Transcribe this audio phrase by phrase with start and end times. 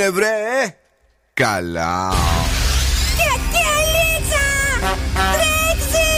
[0.00, 0.74] είναι βρε
[1.34, 2.12] Καλά
[3.16, 3.28] Και
[3.78, 4.46] αλίτσα
[5.14, 6.08] Τρέξει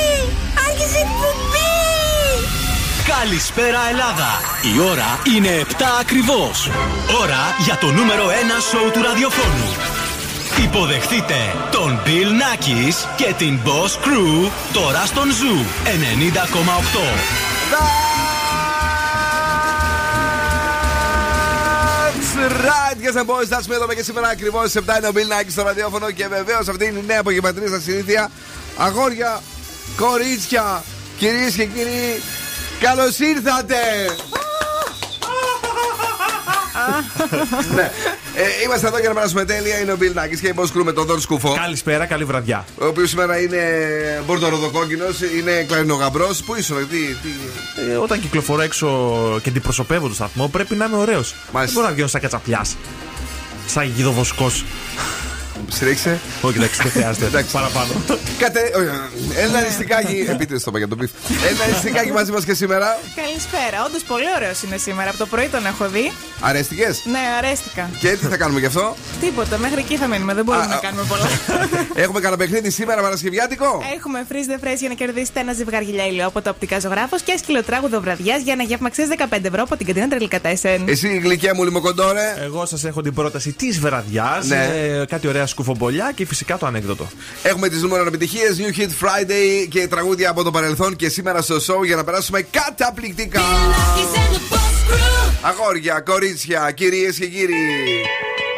[0.68, 1.70] Άρχισε εκπομπή
[3.18, 4.30] Καλησπέρα Ελλάδα!
[4.74, 6.70] Η ώρα είναι 7 ακριβώς.
[7.20, 8.30] Ώρα για το νούμερο 1
[8.70, 9.76] σοου του ραδιοφώνου.
[10.62, 11.34] Υποδεχτείτε
[11.70, 18.01] τον Bill Nackis και την Boss Crew τώρα στον Zoo 90,8.
[22.50, 25.40] Right, yes and boys, that's me εδώ και σήμερα ακριβώς στις 7 είναι ο Bill
[25.40, 28.30] Nike στο ραδιόφωνο και βεβαίως αυτή είναι η νέα απογευματινή σας συνήθεια.
[28.76, 29.42] Αγόρια,
[29.96, 30.84] κορίτσια,
[31.18, 32.22] κυρίες και κύριοι,
[32.80, 33.76] καλώς ήρθατε!
[37.74, 37.90] Ναι.
[38.34, 39.80] ε, είμαστε εδώ για να περάσουμε τέλεια.
[39.80, 41.54] Είναι ο Bill Nackis και η Boss Crew με τον Δον Σκουφό.
[41.54, 42.64] Καλησπέρα, καλή βραδιά.
[42.80, 43.62] Ο οποίος σήμερα είναι
[44.26, 46.42] μπορντοροδοκόκκινος, είναι κλαρινογαμπρός.
[46.42, 46.96] Πού ήσουν, τι.
[46.96, 47.28] τι...
[47.90, 48.88] Ε, όταν κυκλοφορώ έξω
[49.42, 51.34] και αντιπροσωπεύω το σταθμό, πρέπει να είμαι ωραίος.
[51.52, 52.76] Δεν μπορώ να βγαίνω σαν κατσαπλιάς.
[53.66, 54.50] Σαν γιδοβοσκό.
[55.68, 56.20] Στρίξε.
[56.40, 57.26] Όχι, εντάξει, δεν χρειάζεται.
[57.26, 57.52] Εντάξει.
[57.52, 57.92] Παραπάνω.
[58.38, 58.60] Κατε...
[59.36, 60.26] Ένα αριστικάκι.
[60.28, 61.10] Επίτηδες το είπα για τον πιφ.
[61.50, 62.98] Ένα αριστικάκι μαζί μας και σήμερα.
[63.14, 63.84] Καλησπέρα.
[63.86, 65.08] Όντως πολύ ωραίος είναι σήμερα.
[65.08, 66.12] Από το πρωί τον έχω δει.
[66.40, 67.90] Αρέστηκες; Ναι, αρέστηκα.
[68.00, 70.34] Και τι θα κάνουμε γι' αυτό; Τίποτα, μέχρι εκεί θα μείνουμε.
[70.34, 70.78] Δεν μπορούμε Α, να α.
[70.78, 71.26] κάνουμε πολλά.
[72.04, 76.06] Έχουμε κανένα παιχνίδι σήμερα Παρασκευιάτικο; Έχουμε freeze the phrase για να κερδίσετε ένα ζευγάρι γυλιά
[76.06, 79.76] ηλιό από το οπτικά ζωγράφος και σκυλοτράγουδο βραδιάς για ένα γεύμα αξία 15 ευρώ από
[79.76, 80.88] την καντίνα Τρελικά Τέσεν.
[80.88, 82.34] Εσύ η γλυκιά μου λιμοκοντόρε.
[82.42, 84.46] Εγώ σας έχω την πρόταση της βραδιάς.
[84.46, 84.68] Ναι.
[85.08, 87.08] κάτι ωραία σκουφομπολιά και φυσικά το ανέκδοτο.
[87.42, 91.56] Έχουμε τις νούμερο επιτυχίες New Hit Friday και τραγούδια από το παρελθόν και σήμερα στο
[91.56, 93.42] show για να περάσουμε καταπληκτικά.
[95.40, 97.54] Αγόρια, κορίτσια, κυρίες και κύριοι.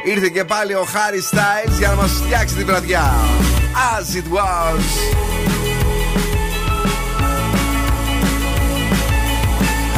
[0.04, 3.14] Ήρθε και πάλι ο Harry Styles για να μας φτιάξει τη βραδιά.
[3.96, 4.82] As it was.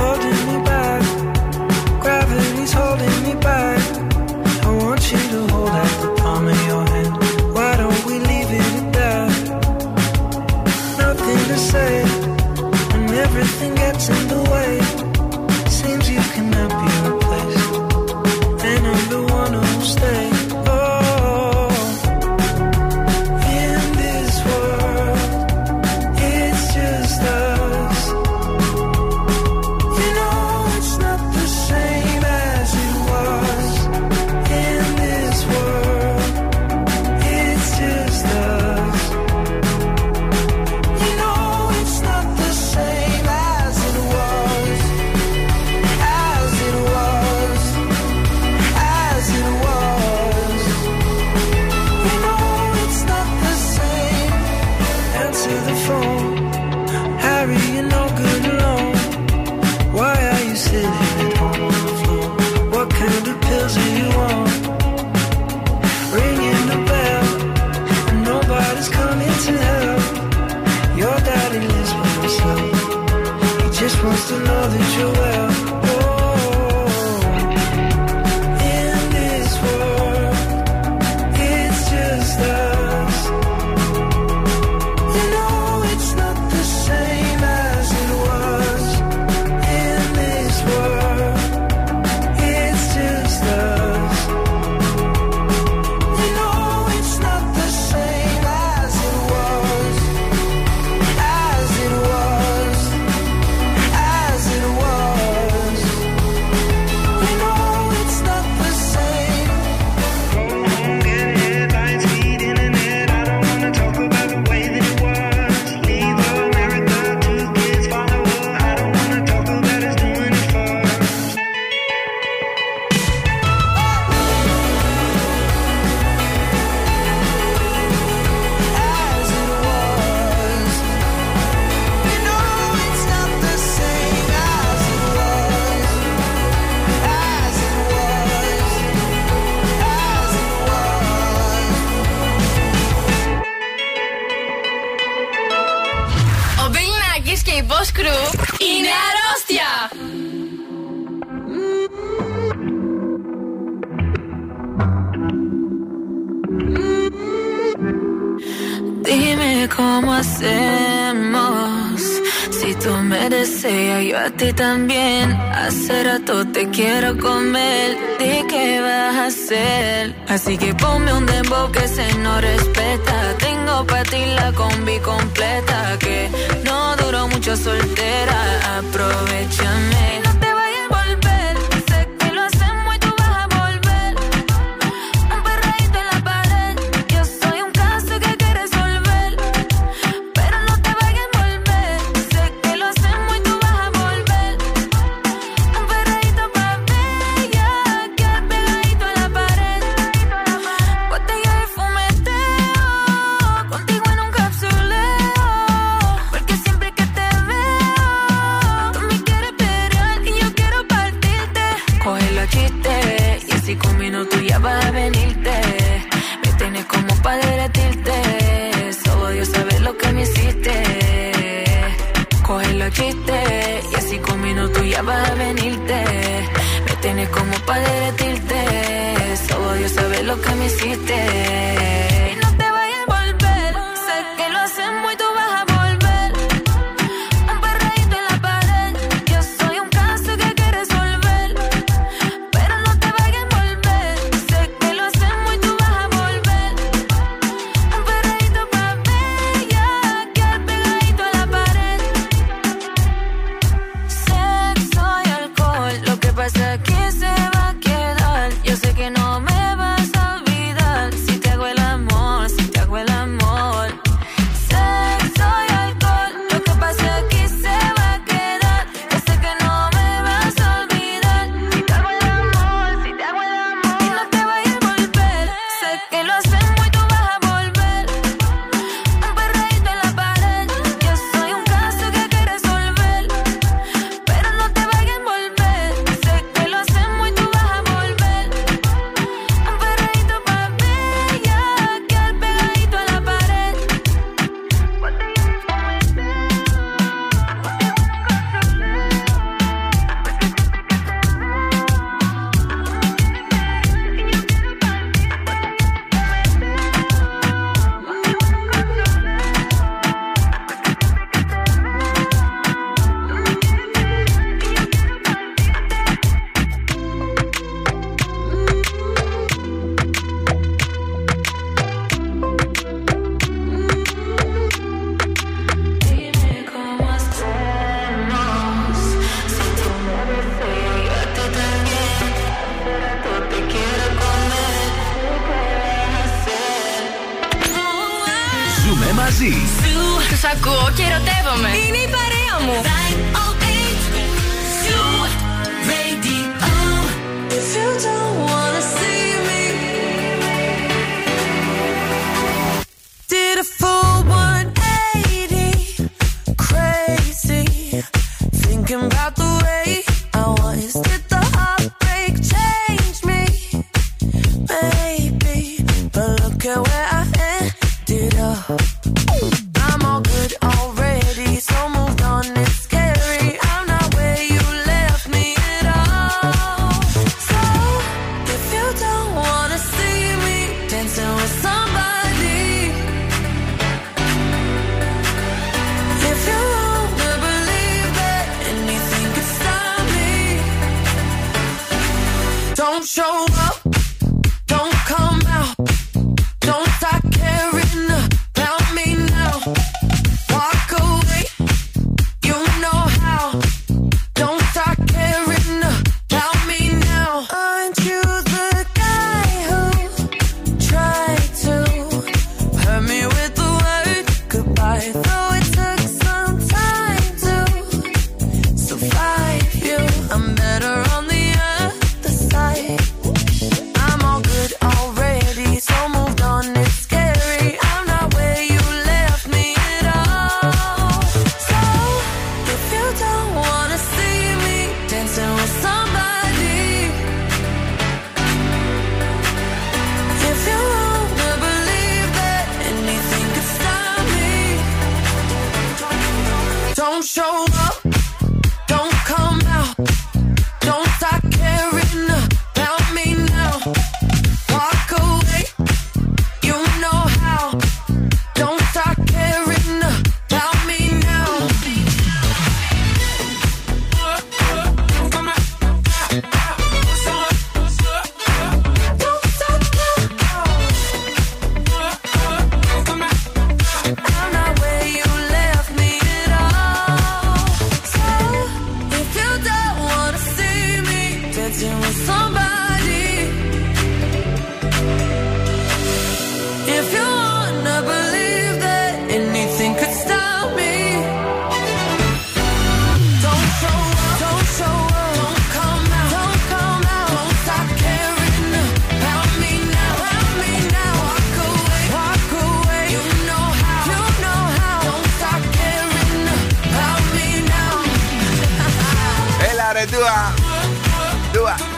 [0.01, 1.03] holding me back.
[2.03, 3.85] Gravity's holding me back.
[4.67, 6.06] I want you to hold out
[13.93, 14.86] catching the wave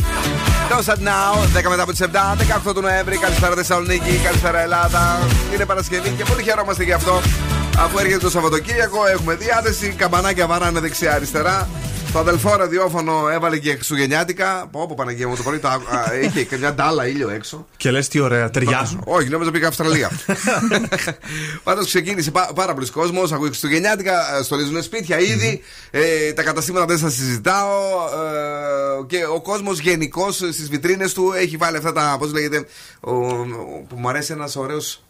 [0.69, 2.37] Don't Sad Now, 10 μετά από τις 7,
[2.69, 3.17] 18 του Νοέμβρη.
[3.17, 5.19] Καλησπέρα Θεσσαλονίκη, καλησπέρα Ελλάδα.
[5.55, 7.21] Είναι Παρασκευή και πολύ χαιρόμαστε γι' αυτό.
[7.79, 9.89] Αφού έρχεται το Σαββατοκύριακο, έχουμε διάθεση.
[9.89, 11.69] Καμπανάκια βαράνε δεξιά-αριστερά.
[12.15, 14.69] Το αδελφό ραδιόφωνο έβαλε και Χριστουγεννιάτικα.
[14.71, 15.59] Πω, πω Παναγία μου το πρωί.
[15.59, 17.67] το άκου- α, Είχε και μια ντάλα ήλιο έξω.
[17.77, 19.03] Και λες τι ωραία, ταιριάζουν.
[19.05, 20.11] Όχι, νόμιζα πήγα Αυστραλία.
[21.65, 23.33] Πάντως ξεκίνησε πά- πάρα πολλοί κόσμος.
[23.33, 25.61] Ακούει Χριστουγεννιάτικα, ε, στολίζουν σπίτια ήδη.
[25.91, 27.71] Ε, τα καταστήματα δεν σας συζητάω.
[29.01, 32.17] Ε, και ο κόσμος γενικώς στις βιτρίνες του έχει βάλει αυτά τα.
[32.19, 32.65] Πώς λέγεται.
[33.01, 35.05] Ο, ο- που μου αρέσει ένας ωραίος.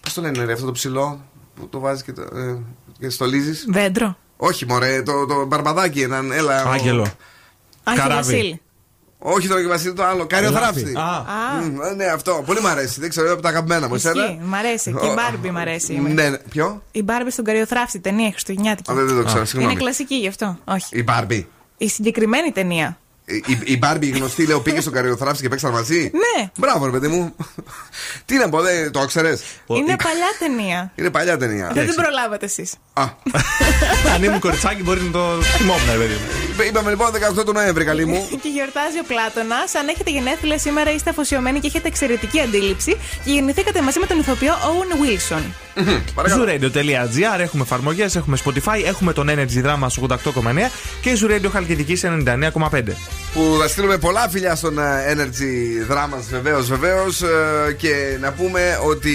[0.00, 2.58] Πώς το λένε, ρε, αυτό το ψηλό που το βάζεις και, το, ε,
[2.98, 4.16] και στολίζεις; Δέντρο.
[4.44, 6.32] Όχι, μωρέ, το, το μπαρμπαδάκι έναν.
[6.32, 6.64] Έλα.
[6.64, 7.06] ο- Άγγελο.
[7.84, 8.22] Άγιο Καράβι.
[8.32, 8.60] Βασίλη.
[9.18, 10.26] Όχι το Βασίλη, το άλλο.
[10.26, 10.94] Καριοθράφστη.
[10.96, 12.42] Α, Α, Μμ, ναι, αυτό.
[12.46, 13.00] Πολύ μου αρέσει.
[13.00, 13.94] Δεν ξέρω, είναι από τα αγαπημένα μου.
[13.94, 14.40] Εσένα; ισχύει.
[14.42, 14.92] Μ' αρέσει.
[15.00, 15.92] Και η Ο- Μπάρμπι μ' αρέσει.
[15.98, 16.38] Ναι, ναι.
[16.38, 18.90] Ποιο; Η Μπάρμπι στον Καριοθράφτη, ταινία Χριστουγεννιάτικη.
[18.90, 19.76] Α, δεν, δεν το ξέρω, Είναι συγγνώμη.
[19.76, 20.58] κλασική γι' αυτό.
[20.64, 20.86] Όχι.
[20.98, 21.48] Η Μπάρμπι.
[21.78, 22.98] Η συγκεκριμένη ταινία.
[23.34, 26.50] Η, η, η Μπάρμπι η γνωστή, λέω, πήγε στον καριοθράφτη και παίξαν μαζί; Ναι.
[26.58, 27.34] Μπράβο, ρε παιδί μου.
[28.24, 30.92] Τι να πω, δεν το ήξερες; Είναι παλιά ταινία.
[30.94, 31.70] Είναι παλιά ταινία.
[31.74, 32.74] Δεν την προλάβατε εσείς.
[32.92, 33.04] Α,
[34.14, 36.62] αν ήμουν κοριτσάκι μπορεί να το θυμόμουν, ρε παιδί μου.
[36.68, 37.10] είπαμε λοιπόν
[37.40, 38.28] 18 του Νοέμβρη, καλή μου.
[38.42, 39.56] Και γιορτάζει ο Πλάτονα.
[39.78, 42.96] Αν έχετε γενέθλια σήμερα, είστε αφοσιωμένοι και έχετε εξαιρετική αντίληψη.
[43.24, 45.42] Και γεννηθήκατε μαζί με τον ηθοποιό Owen Wilson.
[46.14, 46.44] Παρακαλώ.
[46.44, 51.48] Zooradio.gr έχουμε εφαρμογές, έχουμε Spotify, έχουμε τον Energy Drama στους 88,9 και η Zoo Radio
[51.52, 52.82] Χαλκιδική 99,5.
[53.32, 57.22] Που θα στείλουμε πολλά φιλιά στον ε, Energy Drama βεβαίως, βεβαίως.
[57.76, 59.12] Και να πούμε ότι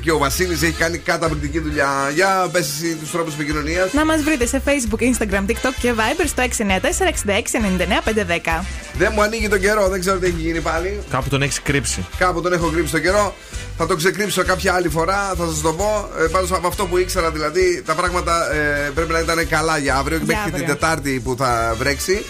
[0.00, 2.10] και ο Βασίλης έχει κάνει καταπληκτική δουλειά.
[2.14, 3.92] Για πες εσύ τους τρόπους επικοινωνίας.
[3.92, 8.64] Να μας βρείτε σε Facebook, Instagram, TikTok και Viber στο 694-6699-510.
[8.98, 10.98] Δεν μου ανοίγει τον καιρό, δεν ξέρω τι έχει γίνει πάλι.
[11.10, 12.04] Κάπου τον έχεις κρύψει.
[12.18, 13.34] Κάπου τον έχω κρύψει το καιρό.
[13.78, 16.08] Θα το ξεκρύψω κάποια άλλη φορά, θα σας το πω.
[16.18, 19.96] Ε, Πάντως από αυτό που ήξερα, δηλαδή, τα πράγματα ε, πρέπει να ήταν καλά για
[19.96, 20.74] αύριο και Για μέχρι την αύριο.
[20.74, 22.24] Τετάρτη που θα βρέξει.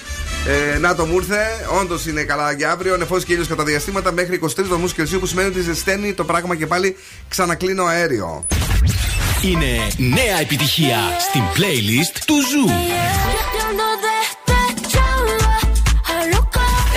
[0.75, 2.97] Ε, να το μου ήρθε, όντως είναι καλά για αύριο.
[2.97, 6.57] Νεφός και ήλιος κατά διαστήματα μέχρι 23 βαθμούς Κελσίου που σημαίνει ότι ζεσταίνει το πράγμα
[6.57, 6.97] και πάλι
[7.29, 8.47] ξανακλείνω αέριο.
[9.43, 10.99] Είναι νέα επιτυχία
[11.29, 12.67] στην playlist του Zoo.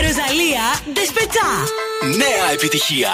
[0.02, 1.50] Ροζαλία Δεσπετσά.
[2.18, 3.12] Νέα επιτυχία.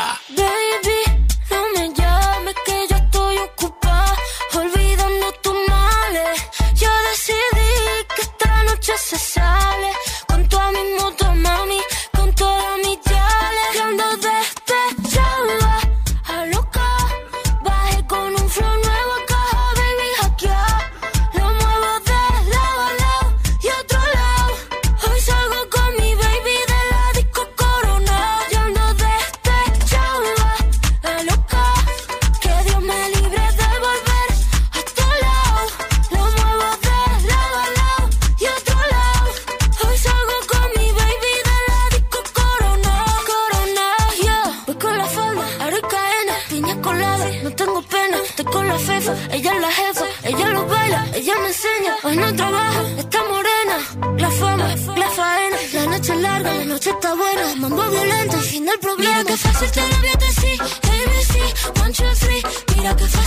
[56.76, 57.56] Noche está buena.
[57.56, 59.20] Mambo violento, fin del problema.
[59.20, 60.62] Mira que fácil te lo voy a decir.
[60.62, 62.42] ABC, one, two, three.
[62.76, 63.25] Mira que fácil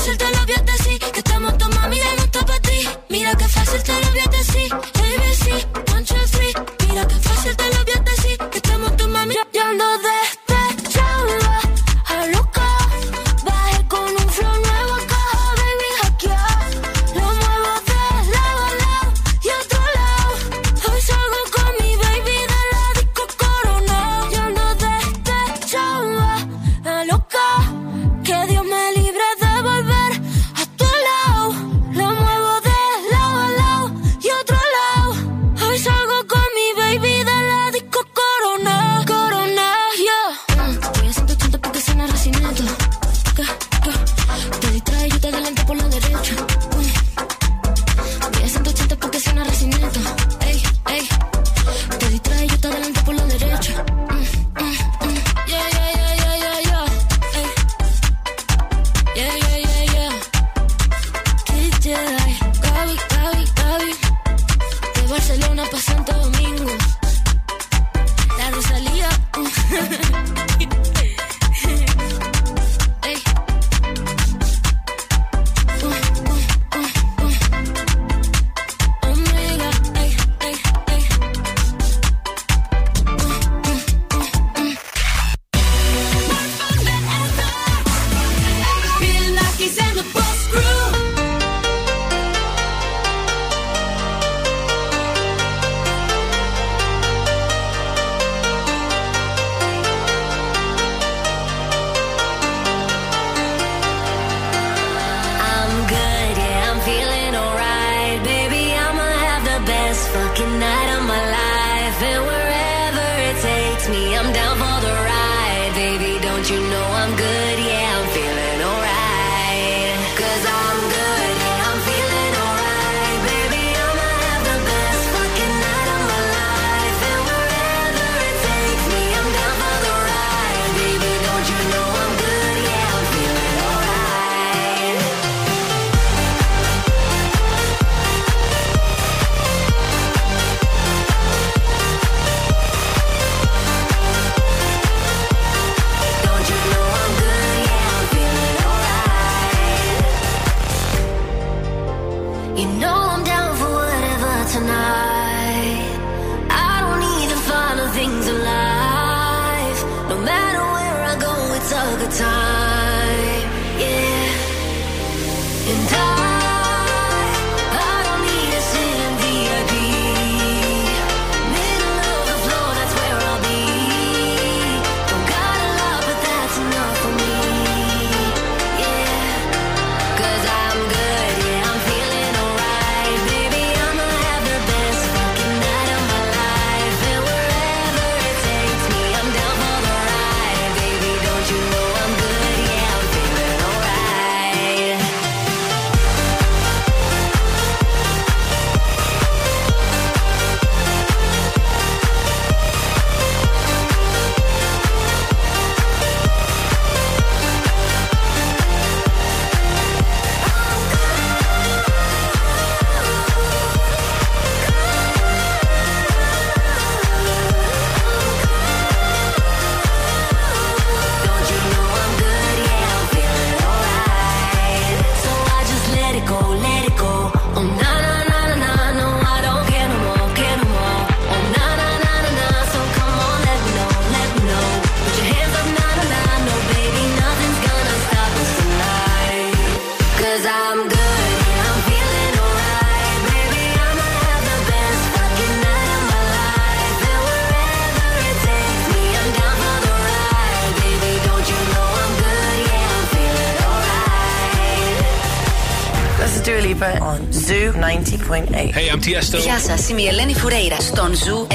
[259.09, 259.39] Tiesto.
[259.39, 261.55] Γεια σας, είμαι η Ελένη Φουρέιρα στον Ζου 90,8.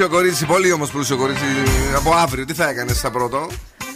[0.00, 1.44] Πλούσιο κορίτσι, πολύ όμως πλούσιο κορίτσι
[1.96, 3.46] από αύριο, τι θα έκανες στα πρώτο;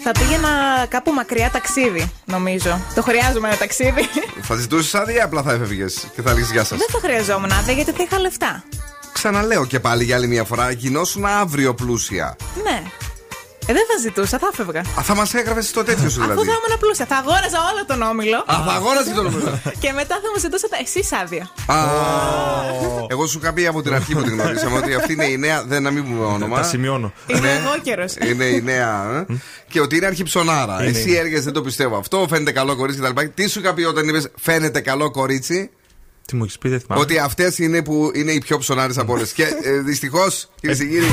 [0.02, 0.48] Θα πήγαινα
[0.88, 2.80] κάπου μακριά ταξίδι, νομίζω.
[2.94, 4.08] Το χρειάζομαι ένα ταξίδι.
[4.42, 6.78] Θα ζητούσες άδεια ή απλά θα έφευγες και θα λύσει γεια σας.
[6.78, 8.64] Δεν θα χρειαζόμουν άδεια γιατί θα είχα λεφτά.
[9.12, 12.36] Ξαναλέω και πάλι για άλλη μια φορά, γινώσουν αύριο πλούσια.
[12.62, 12.82] Ναι.
[13.66, 14.80] Ε, δεν θα ζητούσα, θα έφευγα.
[14.80, 16.48] Α, θα μας έγραφες στο τέτοιο σου Αφού δηλαδή.
[16.48, 18.36] θα ήμουν πλούσια, θα αγόραζα όλο τον όμιλο.
[18.36, 19.60] Α, θα αγόρασε τον νούμερο.
[19.82, 21.50] Και μετά θα μου ζητούσατε εσείς άδεια.
[21.66, 21.76] Α,
[23.08, 25.62] Εγώ σου είχα πει από την αρχή που την γνωρίσαμε ότι αυτή είναι η νέα.
[25.64, 26.56] Δεν να μην πούμε όνομα.
[26.56, 27.12] Τα σημειώνω.
[27.26, 28.14] Είμαι εγώ καιρός.
[28.30, 29.24] Είναι η νέα.
[29.30, 29.34] ε.
[29.68, 30.76] και ότι είναι αρχιψωνάρα.
[30.84, 31.18] Είναι, Εσύ είναι.
[31.18, 32.26] έργες δεν το πιστεύω αυτό.
[32.28, 33.22] Φαίνεται καλό κορίτσι κτλ.
[33.34, 35.70] Τι σου είχα πει όταν είπες Φαίνεται καλό κορίτσι.
[36.26, 37.00] Τι μου έχεις πει, δεν θυμάμαι.
[37.02, 39.32] Ότι αυτές είναι που είναι οι πιο ψωνάρες από όλες.
[39.32, 41.06] και ε, δυστυχώς, κυρίες και κύριοι,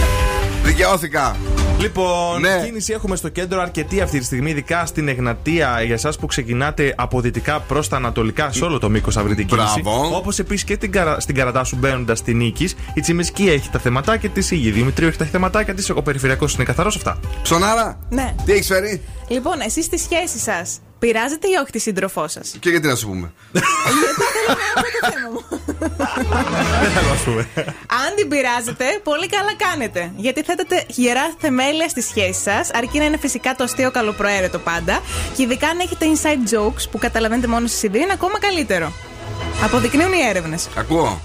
[0.64, 1.36] δικαιώθηκα.
[1.82, 2.62] Λοιπόν, Ναι.
[2.66, 6.94] κίνηση έχουμε στο κέντρο αρκετή αυτή τη στιγμή, ειδικά στην Εγνατία, για εσάς που ξεκινάτε
[6.98, 9.82] από δυτικά προς τα ανατολικά, σε όλο το μήκος θα βρείτε κίνηση.
[9.82, 10.16] Μπράβο.
[10.18, 11.20] Όπως επίσης και την καρα...
[11.20, 12.76] στην Καρατά σου μπαίνοντας στη Νίκης.
[12.94, 16.64] Η Τσιμισκή έχει τα θεματάκια της, η Δημητρίου έχει τα θεματάκια της, ο περιφερειακός είναι
[16.64, 17.20] καθαρός αυτά.
[17.42, 18.36] Ψωνάρα, Ναι.
[18.46, 22.70] τι έχεις φέρει; Λοιπόν, εσείς στη σχέση σας πειράζετε ή όχι τη σύντροφό σας; Και
[22.70, 23.32] γιατί να σου πούμε.
[23.52, 23.64] Δεν
[25.12, 25.46] θέλω
[27.10, 27.48] να πούμε.
[28.06, 30.12] Αν την πειράζετε, πολύ καλά κάνετε.
[30.16, 35.02] Γιατί θέτετε γερά θεμέλια στη σχέση σας, αρκεί να είναι φυσικά το αστείο καλοπροαίρετο πάντα.
[35.36, 38.94] Και ειδικά αν έχετε inside jokes που καταλαβαίνετε μόνο εσεί οι δύο, είναι ακόμα καλύτερο.
[39.64, 40.68] Αποδεικνύουν οι έρευνες.
[40.78, 41.22] Ακούω.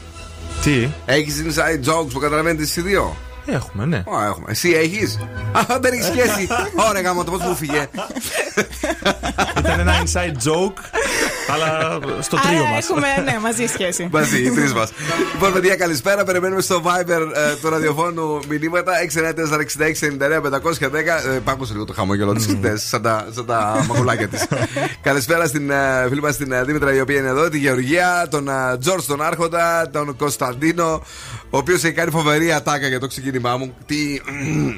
[0.63, 3.17] Τι, Έχεις inside jokes που καταλαβαίνετε εσεί οι δύο.
[3.47, 4.03] Έχουμε, ναι.
[4.07, 4.51] Ω, έχουμε.
[4.51, 5.19] Εσύ έχεις;
[5.53, 6.49] Α, δεν έχει σχέση.
[6.89, 7.89] Ωραία, γάμο, το πώς μου φύγε.
[9.59, 10.79] Ήταν ένα inside joke,
[11.53, 12.85] αλλά στο τρίο Άρα μας.
[12.89, 14.09] έχουμε, ναι, μαζί σχέση.
[14.13, 14.93] Μαζί, οι τρεις μας.
[15.33, 16.25] Λοιπόν, παιδιά, καλησπέρα.
[16.25, 20.95] Περιμένουμε στο Viber ε, του ραδιοφώνου μηνύματα 694-6699-510.
[21.35, 24.47] Ε, Πάκουσε λίγο το χαμόγελο της χτες, σαν τα, σαν τα μαγουλάκια της.
[25.03, 28.49] καλησπέρα στην ε, φίλη μας την ε, Δήμητρα, η οποία είναι εδώ, τη Γεωργία, τον
[28.49, 31.03] ε, Τζορτ τον Άρχοντα, τον Κωνσταντίνο,
[31.57, 33.75] ο οποίος έχει κάνει φοβερή ατάκα για το ξεκίνημά μου.
[33.87, 34.21] Τι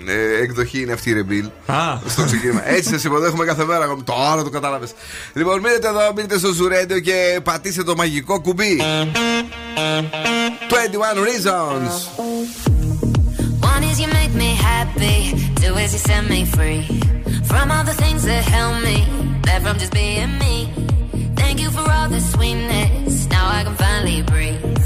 [0.06, 1.44] ε, εκδοχή είναι αυτή, η Ρεμπίλ.
[1.66, 1.98] Α.
[2.08, 2.68] Στο ξεκίνημα.
[2.68, 3.84] Έτσι σας υποδέχομαι κάθε μέρα.
[3.84, 4.02] εγώ.
[4.04, 4.90] Τώρα το κατάλαβες.
[5.32, 8.80] Λοιπόν, μείνετε εδώ, μείνετε στο Ζουρέντιο και πατήστε το μαγικό κουμπί.
[10.70, 11.92] 21 Reasons.
[13.72, 15.18] One is you make me happy,
[15.60, 16.82] two is you set me free
[17.50, 18.98] from all the things that held me
[19.46, 20.54] back from just being me.
[21.40, 23.12] Thank you for all the sweetness.
[23.34, 24.77] Now I can finally breathe.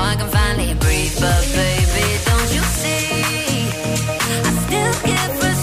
[0.00, 1.18] I can finally breathe.
[1.20, 3.68] But baby, don't you see?
[4.46, 5.57] I still get frustrated,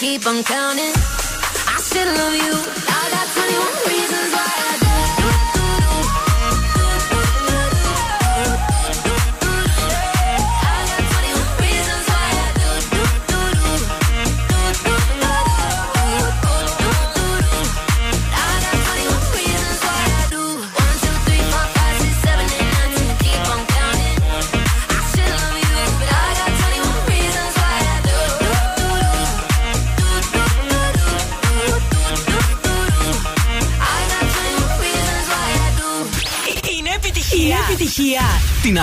[0.00, 0.59] Keep on counting.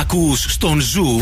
[0.09, 1.21] Ακούς στον Ζου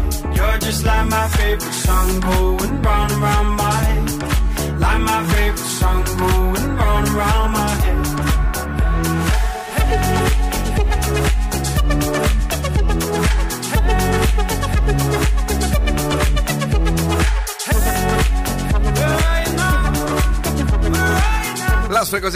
[0.41, 4.79] You're just like my favorite song going round my head.
[4.79, 7.91] Like my favorite song going round my head.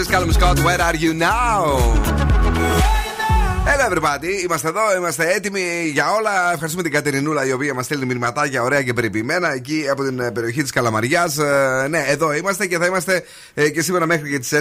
[0.08, 3.05] Callum Scott, where are you now?
[3.74, 4.44] Έλα everybody.
[4.44, 5.62] Είμαστε εδώ, είμαστε έτοιμοι
[5.94, 6.32] για όλα.
[6.52, 10.32] Ευχαριστούμε την Κατερινούλα η οποία μας στέλνει μηνυματάκια ωραία και περιποιημένα εκεί από την ε,
[10.32, 11.38] περιοχή της Καλαμαριάς.
[11.38, 13.24] Ε, ναι, εδώ είμαστε και θα είμαστε
[13.54, 14.58] ε, και σήμερα μέχρι και τις 9.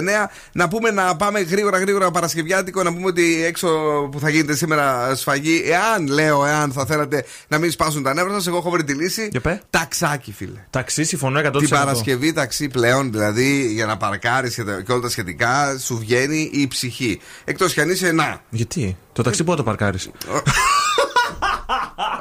[0.51, 2.83] Να πούμε να πάμε γρήγορα γρήγορα Παρασκευιάτικο.
[2.83, 3.67] Να πούμε ότι έξω
[4.11, 8.33] που θα γίνεται σήμερα σφαγή, εάν λέω, εάν θα θέλατε να μην σπάσουν τα νεύρα
[8.33, 9.27] σας, εγώ έχω βρει τη λύση.
[9.31, 9.61] Για πέ.
[9.69, 10.59] Ταξάκι, φίλε.
[10.69, 11.57] Ταξί, συμφωνώ 100%.
[11.59, 15.97] Την Παρασκευή ταξί πλέον, δηλαδή για να παρκάρεις και τα- και όλα τα σχετικά, σου
[15.97, 17.19] βγαίνει η ψυχή.
[17.45, 18.41] Εκτός κι αν είσαι να.
[18.49, 20.09] Γιατί, το ταξί πότε το παρκάρεις;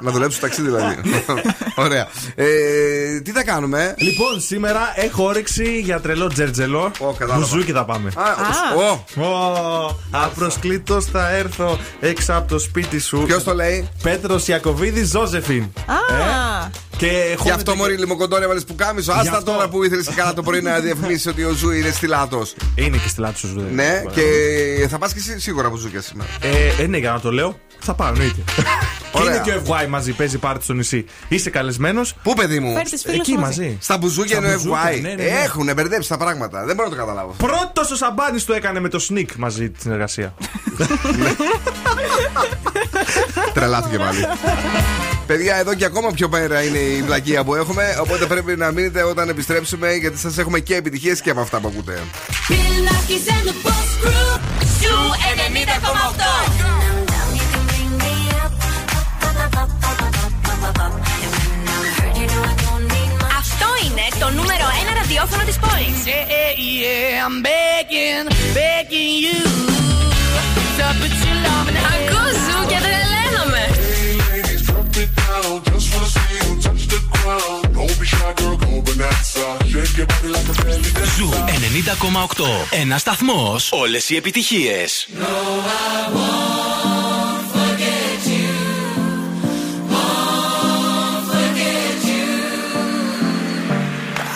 [0.01, 0.97] Να δουλέψεις στο ταξί δηλαδή.
[1.75, 2.09] Ωραία.
[2.35, 6.91] Ε, τι θα κάνουμε; Λοιπόν, σήμερα έχω όρεξη για τρελό τζερτζελό.
[7.19, 7.39] κατάλαβα.
[7.39, 8.11] Μπουζούκι θα πάμε.
[8.15, 8.25] Α,
[8.77, 13.23] ο, Ω, Απροσκλήτως θα έρθω έξω από το σπίτι σου.
[13.27, 15.63] Ποιος το λέει, Πέτρος Ιακοβίδης Ζώζεφιν.
[15.87, 15.95] Α,
[16.97, 19.13] Και Γι' αυτό μωρή λιμοκοντόρια βάλες που κάμισο.
[19.13, 19.53] Γι' Άστα αυτό.
[19.53, 22.55] τώρα που ήθελες και καλά το πρωί να διαφημίσεις ότι ο Ζου είναι στυλάτος.
[22.75, 23.65] Είναι και στη λάτη σου, Ζου.
[23.73, 24.23] Ναι, και
[24.91, 26.31] θα πας και εσύ σίγουρα που ζούκια σήμερα.
[26.41, 28.41] Ε, ε, ναι, για να το λέω, θα πάω, εννοείται.
[29.13, 29.35] και Ωραία.
[29.35, 31.05] είναι και ο FY μαζί, παίζει πάρτι στο νησί.
[31.29, 32.15] Είσαι καλεσμένος.
[32.23, 33.77] Πού, παιδί μου, Φέρ τις φίλους Εκεί σου μαζί.
[33.81, 35.01] στα μπουζούκια Στα είναι μπουζούκια, FY.
[35.01, 35.23] ναι, ναι, ναι.
[35.45, 36.65] Έχουν μπερδέψει τα πράγματα.
[36.65, 37.35] Δεν μπορώ να το καταλάβω.
[37.39, 40.35] Πρώτο ο Σαμπάνη το έκανε με το Sneak μαζί τη συνεργασία.
[43.55, 44.27] Τρελάθηκε πάλι.
[45.27, 47.97] Παιδιά, εδώ και ακόμα πιο πέρα είναι η βλακεία που έχουμε.
[48.01, 51.69] Οπότε πρέπει να μείνετε όταν επιστρέψουμε, γιατί σας έχουμε και επιτυχίες και από αυτά που
[51.69, 52.03] ακούτε.
[52.49, 52.55] Bill
[52.89, 54.41] Nakis and the Boss Crew.
[54.81, 54.99] Zoo
[55.37, 56.75] 90,8.
[63.39, 65.99] Αυτό είναι το νούμερο 1 ραδιόφωνο της πόλης.
[66.07, 68.27] Yeah, yeah, I'm begging,
[68.59, 69.41] begging you
[70.77, 73.63] to put your love in the Ακούς Zoo και τρελαίνομαι.
[81.17, 82.67] Ζου 90,8.
[82.71, 83.73] Ένας σταθμός.
[83.73, 85.07] Όλες οι επιτυχίες.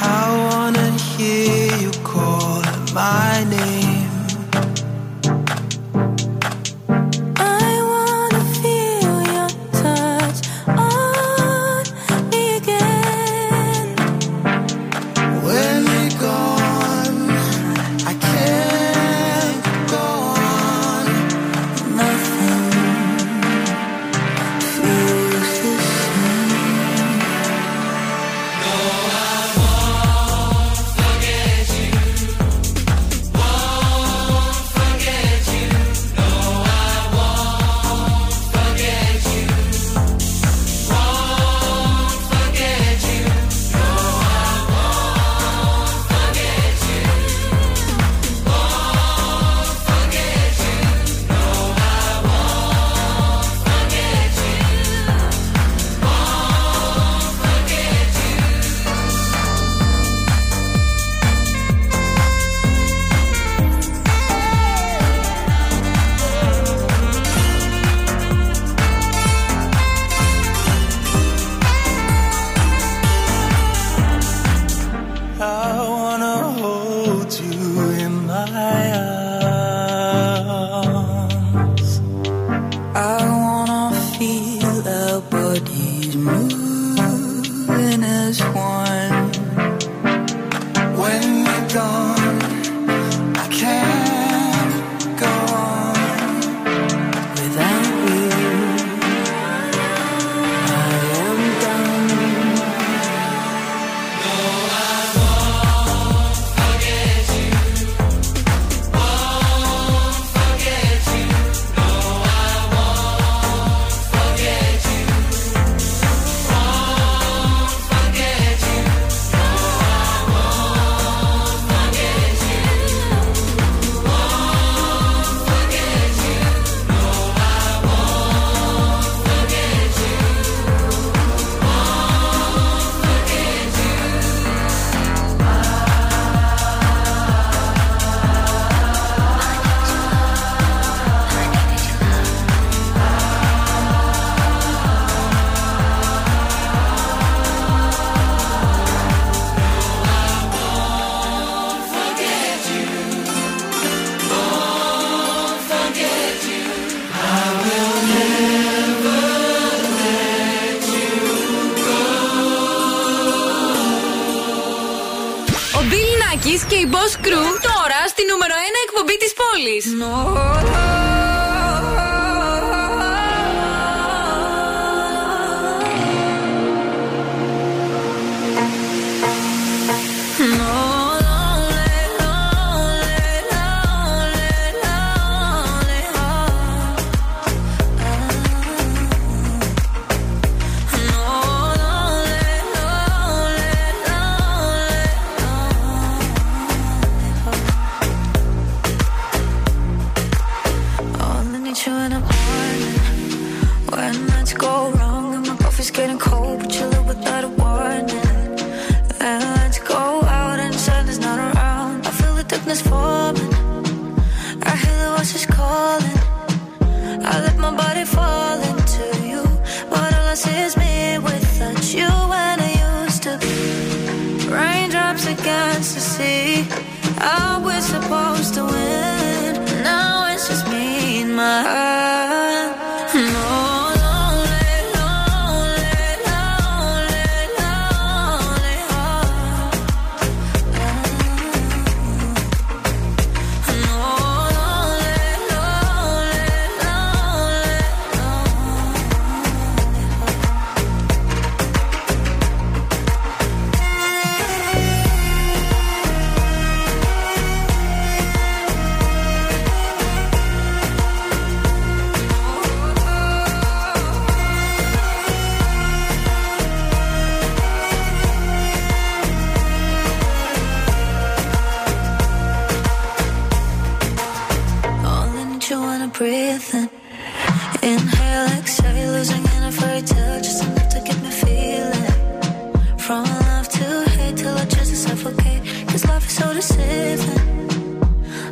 [0.00, 2.62] I wanna hear you call
[2.98, 3.87] my name.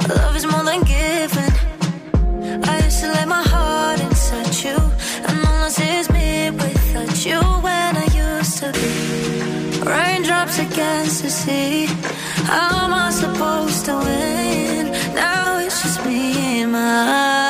[0.08, 1.52] Love is more than.
[2.68, 4.76] I used to lay my heart inside you,
[5.26, 5.68] and all I
[6.00, 9.80] is me without you when I used to be.
[9.80, 11.86] Raindrops against the sea.
[12.50, 14.92] How am I supposed to win?
[15.14, 17.45] Now it's just me and my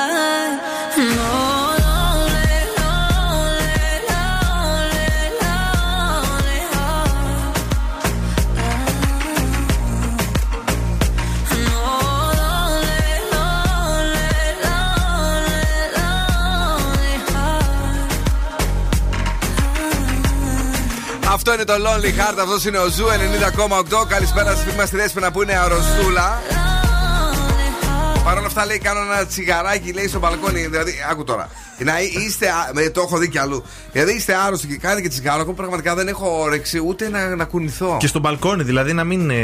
[21.48, 24.06] Αυτό είναι το Lonely Heart, αυτός είναι ο Zoo 90,8.
[24.08, 26.42] Καλησπέρα σας, φίλοι μας στη Δέσποινα που είναι αρρωστούλα.
[28.24, 30.66] Παρ' όλα αυτά λέει κάνω ένα τσιγαράκι λέει στο μπαλκόνι.
[30.66, 31.48] Δηλαδή, άκου τώρα.
[31.78, 33.64] Να είστε, α- με- το έχω δει κι αλλού.
[33.92, 35.40] Δηλαδή είστε άρρωστοι και κάνετε και τσιγάρο.
[35.40, 37.96] Εγώ πραγματικά δεν έχω όρεξη ούτε να, να κουνηθώ.
[38.00, 39.34] Και στο μπαλκόνι, δηλαδή να μην ε,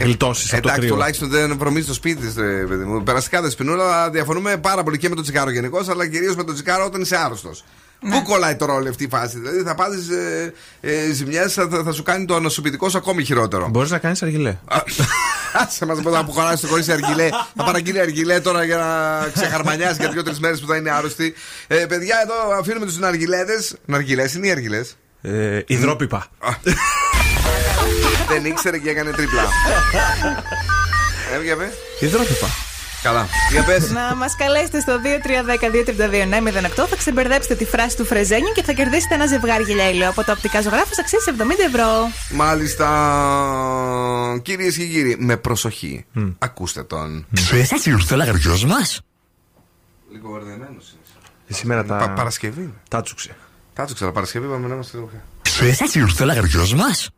[0.00, 0.92] γλιτώσεις από το Εντάξει, κρύο.
[0.94, 2.32] τουλάχιστον δεν βρωμίζει το σπίτι της,
[2.68, 3.02] παιδί μου.
[3.02, 6.84] Περαστικά Δεσποινούλα, διαφωνούμε πάρα πολύ και με το τσιγάρο γενικώς, αλλά κυρίως με το τσιγάρο
[6.84, 7.64] όταν είσαι άρρωστος.
[8.00, 9.98] Πού κολλάει τώρα όλη αυτή η φάση, Δηλαδή θα πάθει
[10.80, 13.68] ε, ε, ζημιές, θα, θα σου κάνει το ανοσοποιητικό σου ακόμη χειρότερο.
[13.68, 14.56] Μπορείς να κάνεις αργιλέ.
[15.52, 17.28] Άσε μας να που χωράει στο κορίτσι αργιλέ.
[17.56, 21.34] Θα παραγγείλει αργιλέ τώρα για να ξεχαρμανιάσει για δύο-τρεις μέρες που θα είναι άρρωστη.
[21.66, 23.76] Ε, παιδιά, εδώ αφήνουμε τους ναργιλέδες.
[23.84, 26.26] Ναργιλές είναι ή αργιλές; Ε, υδρόπιπα.
[28.28, 29.42] Δεν ήξερε και έκανε τρίπλα.
[31.34, 31.70] Ε, για πες.
[32.00, 32.69] Υδρόπιπα.
[33.02, 33.26] Καλά.
[33.50, 33.90] Για πες.
[33.90, 36.86] Να μας καλέσετε στο 2310-232-908.
[36.88, 40.60] Θα ξεμπερδέψετε τη φράση του Φρεζένιου και θα κερδίσετε ένα ζευγάρι γυαλιά από το οπτικά
[40.62, 41.88] ζωγράφο αξίζει 70 ευρώ.
[42.30, 42.86] Μάλιστα.
[44.42, 46.04] Κυρίες και κύριοι, με προσοχή.
[46.38, 47.26] Ακούστε τον.
[47.30, 49.00] Δεν θα ήρθε ο λαγαριό μας;
[50.12, 50.76] Λίγο μπερδεμένο.
[51.48, 51.96] Σήμερα τα.
[51.96, 52.74] Πα- Παρασκευή.
[52.88, 53.36] Τάτσουξε.
[53.74, 55.10] Τάτσουξε, αλλά Παρασκευή πάμε να είμαστε λίγο.
[55.60, 57.10] Δεν θα ήρθε ο λαγαριό μας;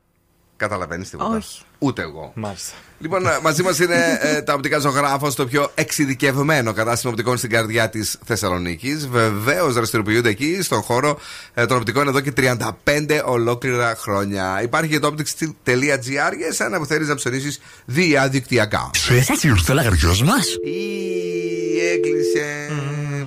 [0.63, 1.37] Καταλαβαίνεις τίποτα.
[1.37, 1.61] Όχι.
[1.79, 2.33] Ούτε εγώ.
[2.35, 2.75] Μάλιστα.
[2.99, 7.51] Λοιπόν, ε, μαζί μας είναι ε, τα οπτικά ζωγράφος, το πιο εξειδικευμένο κατάστημα οπτικών στην
[7.51, 9.09] καρδιά της Θεσσαλονίκης.
[9.09, 11.19] Βεβαίως δραστηριοποιούνται εκεί στον χώρο
[11.55, 14.63] ε, των οπτικών εδώ και 35 ολόκληρα χρόνια.
[14.63, 18.91] Υπάρχει και το optics.gr για εσένα που θέλεις να ψωνίσεις διαδικτυακά.
[19.09, 22.71] Δεν θα ήρθε ο λαγαριός μας; Ή έκλεισε.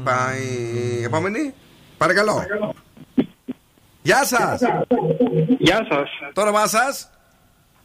[0.04, 1.04] Πάει.
[1.04, 1.54] Επόμενη.
[1.98, 2.46] Παρακαλώ.
[4.02, 4.60] Γεια σας.
[5.60, 6.10] Γεια σας.
[6.34, 7.10] Το όνομά σας.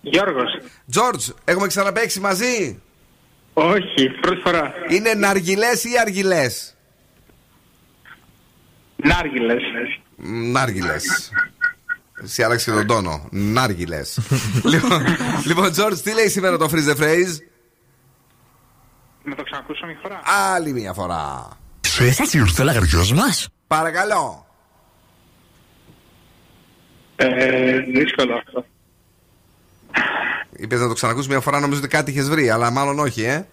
[0.00, 0.50] Γιώργος.
[0.90, 2.82] Τζόρτζ, έχουμε ξαναπέξει μαζί;
[3.52, 4.72] Όχι, πρώτη φορά.
[4.88, 6.76] Είναι ναργιλές ή αργιλές;
[8.96, 9.62] Νάργιλες.
[10.52, 10.96] Νάργιλε.
[12.22, 13.28] Εσύ άλλαξε και τον τόνο.
[13.30, 14.00] Νάργιλε.
[14.72, 15.04] λοιπόν,
[15.46, 17.36] λοιπόν, Τζόρτζ, τι λέει σήμερα το freeze the phrase;
[19.24, 20.20] Να το ξανακούσω μια φορά.
[20.54, 21.48] Άλλη μια φορά.
[21.98, 23.34] Δεν θα ήρθε ο λαγαριό μα.
[23.66, 24.46] Παρακαλώ.
[27.16, 28.64] Ε, δύσκολο αυτό.
[30.56, 33.46] Είπες να το ξανακούσεις μια φορά, νομίζω ότι κάτι είχες βρει, αλλά μάλλον όχι, ε.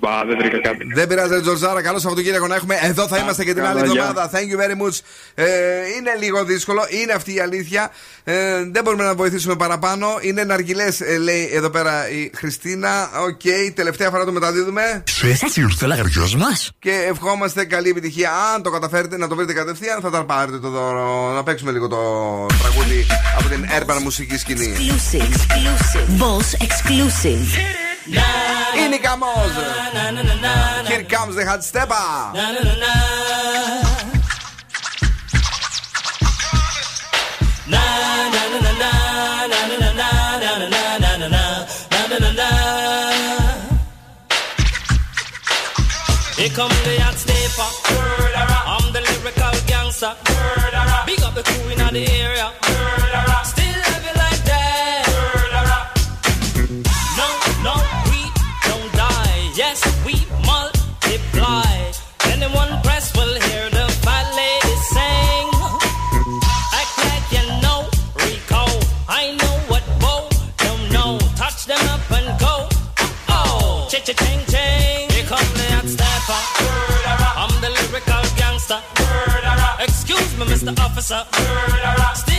[0.00, 0.86] Μπα, δεν βρήκα κάτι.
[0.94, 1.82] Δεν πειράζει, ρε Τζορτζάρα.
[1.82, 2.78] Καλό Σαββατοκύριακο να έχουμε.
[2.82, 4.02] Εδώ θα είμαστε και την άλλη Καλό, γεια.
[4.02, 4.30] εβδομάδα.
[4.38, 4.98] Thank you very much.
[5.34, 5.44] Ε,
[5.96, 6.86] είναι λίγο δύσκολο.
[6.88, 7.90] Είναι αυτή η αλήθεια.
[8.24, 8.34] Ε,
[8.72, 10.06] δεν μπορούμε να βοηθήσουμε παραπάνω.
[10.20, 13.10] Είναι ναργιλές, λέει εδώ πέρα η Χριστίνα.
[13.20, 15.02] Οκ, τελευταία φορά το μεταδίδουμε.
[15.22, 16.70] Δεν θα ήρθε ο λαγαριός μας.
[16.78, 18.30] Και ευχόμαστε καλή επιτυχία.
[18.54, 21.32] Αν το καταφέρετε να το βρείτε κατευθείαν, θα τα πάρετε το δώρο.
[21.34, 21.96] Να παίξουμε λίγο το
[22.62, 23.06] τραγούδι
[23.38, 24.72] από την urban μουσική σκηνή.
[24.76, 25.22] Exclusive.
[25.22, 26.22] Exclusive.
[26.22, 27.85] Boss exclusive.
[28.84, 29.52] Είναι καμός
[30.88, 32.06] Here comes the hot stepper
[46.38, 47.70] Here comes the hot stepper
[48.72, 50.12] I'm the lyrical gangster
[51.06, 52.65] Big up the crew in the area
[79.78, 80.76] Excuse me, Mr.
[80.80, 82.35] Officer.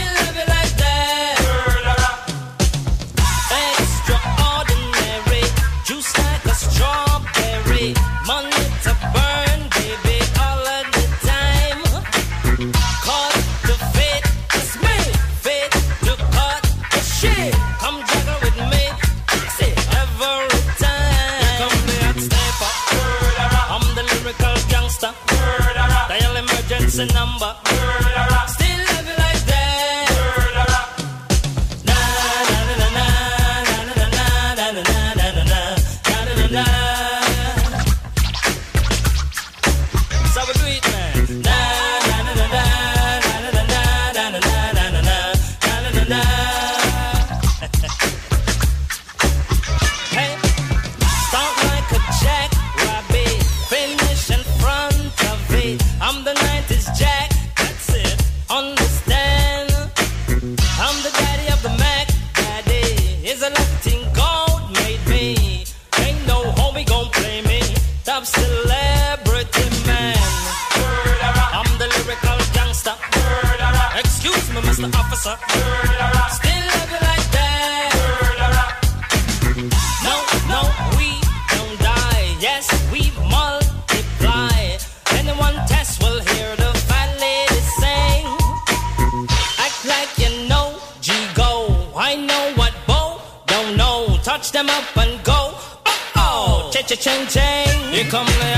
[98.10, 98.57] come lay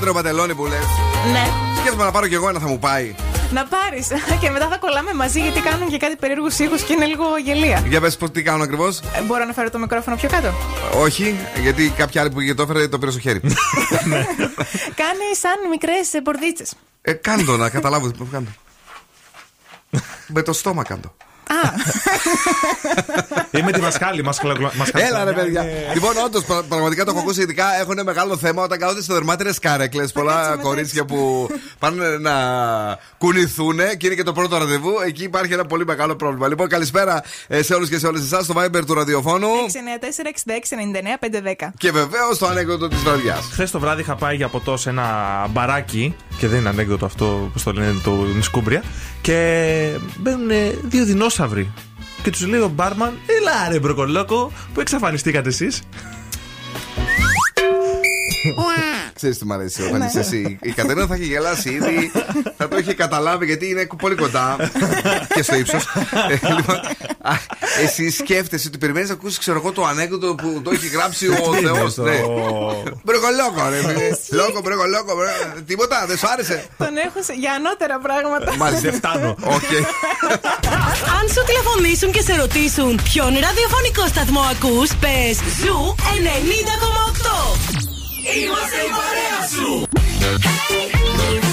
[0.00, 0.86] Είδα με το δερμάτριο παντελόνι που λες.
[1.32, 1.44] Ναι.
[1.80, 3.14] Σκέφτομαι να πάρω κι εγώ ένα θα μου πάει.
[3.52, 4.08] Να πάρεις.
[4.40, 7.84] Και μετά θα κολλάμε μαζί γιατί κάνουν και κάτι περίεργους ήχους και είναι λίγο γελία.
[7.88, 8.98] Για πες τι κάνω ακριβώς.
[9.00, 10.52] Ε, μπορώ να φέρω το μικρόφωνο πιο κάτω;
[10.96, 13.40] Όχι, γιατί κάποια άλλη που το έφερε το πήρε στο χέρι.
[15.02, 16.64] Κάνει σαν μικρές πορδίτσε.
[17.02, 18.46] ε, κάντο να καταλάβω τι κάνω.
[20.26, 21.14] Με το στόμα κάντο.
[23.58, 25.62] Είμαι τη μασχάλη, μασχαλα- μασχαλα- Έλα ρε παιδιά.
[25.62, 25.70] Ναι.
[25.94, 30.12] Λοιπόν, όντως πραγματικά το έχω ακούσει ειδικά έχουν μεγάλο θέμα όταν κάθονται σε δερμάτινε κάρεκλες.
[30.12, 31.48] Πολλά κορίτσια που
[31.78, 32.32] πάνε να
[33.18, 34.92] κουνηθούν και είναι και το πρώτο ραντεβού.
[35.06, 36.48] Εκεί υπάρχει ένα πολύ μεγάλο πρόβλημα.
[36.48, 39.48] Λοιπόν, καλησπέρα ε, σε όλους και σε όλες εσάς στο Viber του ραδιοφώνου.
[41.60, 41.68] 694-6699-510.
[41.78, 43.48] Και βεβαίως το ανέκδοτο της βραδιάς.
[43.52, 45.06] Χθες το βράδυ είχα πάει για ποτός σε ένα
[45.50, 48.82] μπαράκι και δεν είναι ανέκδοτο αυτό που το λένε το Νισκούμπρια.
[49.20, 50.48] Και μπαίνουν
[50.82, 51.38] δύο δεινόσαυροι.
[52.22, 55.82] Και τους λέει ο μπάρμαν, Έλα ρε μπροκολόκο, που εξαφανιστήκατε εσείς.
[59.14, 60.58] Ξέρεις τι μ' αρέσει όταν είσαι εσύ.
[60.62, 62.10] Η Κατερίνα θα έχει γελάσει ήδη.
[62.56, 64.56] θα το είχε καταλάβει γιατί είναι πολύ κοντά
[65.34, 65.84] και στο ύψος.
[66.56, 66.76] λοιπόν,
[67.22, 67.32] α,
[67.82, 71.32] εσύ σκέφτεσαι ότι περιμένεις να ακούσεις, ξέρω εγώ, το ανέκδοτο που το έχει γράψει ο
[71.54, 71.96] Τι Θεός.
[71.96, 72.16] είναι Ναι.
[72.16, 73.80] αυτό; Μπροκολόκο, ρε.
[74.30, 75.14] Λόγο, μπροκολόκο.
[75.14, 78.56] μπρο- Τίποτα, δεν σου άρεσε; Τον έχω σε- για ανώτερα πράγματα.
[78.56, 78.90] Μάλιστα.
[78.90, 79.28] Δεν φτάνω.
[79.44, 79.70] Οκ.
[81.18, 87.89] Αν σου τηλεφωνήσουν και σε ρωτήσουν ποιον ραδιοφωνικό σταθμό ακούς, πες Zoo 90,8.
[88.34, 89.88] Είμαστε η παρέα σου.
[90.20, 91.49] We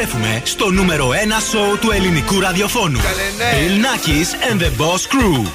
[0.00, 1.12] επιστρέφουμε στο νούμερο 1
[1.50, 2.98] σοου του ελληνικού ραδιοφώνου.
[2.98, 3.50] Καλέ, ναι.
[3.56, 5.50] Bill Nackis and the Boss Crew.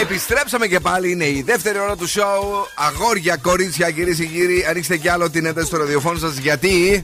[0.00, 1.10] Επιστρέψαμε και πάλι.
[1.10, 2.66] Είναι η δεύτερη ώρα του σοου.
[2.74, 7.02] Αγόρια, κορίτσια, κυρίες και κύριοι, ανοίξτε κι άλλο την ένταση στο ραδιοφώνου σας γιατί.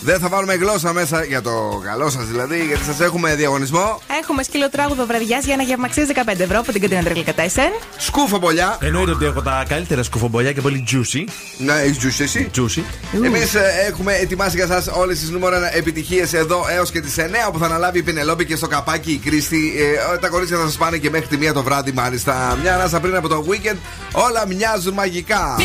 [0.00, 4.00] Δεν θα βάλουμε γλώσσα μέσα για το καλό σας δηλαδή, γιατί σας έχουμε διαγωνισμό.
[4.22, 7.70] Έχουμε σκύλο τράγουδο βραδιάς για ένα γευμαξίζει 15 ευρώ από την Κατίνα Τρελίκα Τέσσερ.
[7.96, 8.78] Σκούφο πολλιά.
[8.80, 11.24] Εννοείται ότι έχω τα καλύτερα σκουφομπολιά και πολύ juicy.
[11.58, 12.82] Να έχεις juice εσύ; Juicy.
[13.24, 13.54] Εμείς
[13.86, 17.66] έχουμε ετοιμάσει για εσά όλες τις νούμερο επιτυχίες εδώ έως και τις 9 που θα
[17.66, 19.72] αναλάβει η Πινελόπη και στο καπάκι η Κρίστη.
[20.12, 22.58] Ε, τα κορίτσια θα σας πάνε και μέχρι τη μία το βράδυ, μάλιστα.
[22.62, 23.76] Μια ανάσα πριν από το weekend.
[24.12, 25.56] Όλα μοιάζουν μαγικά.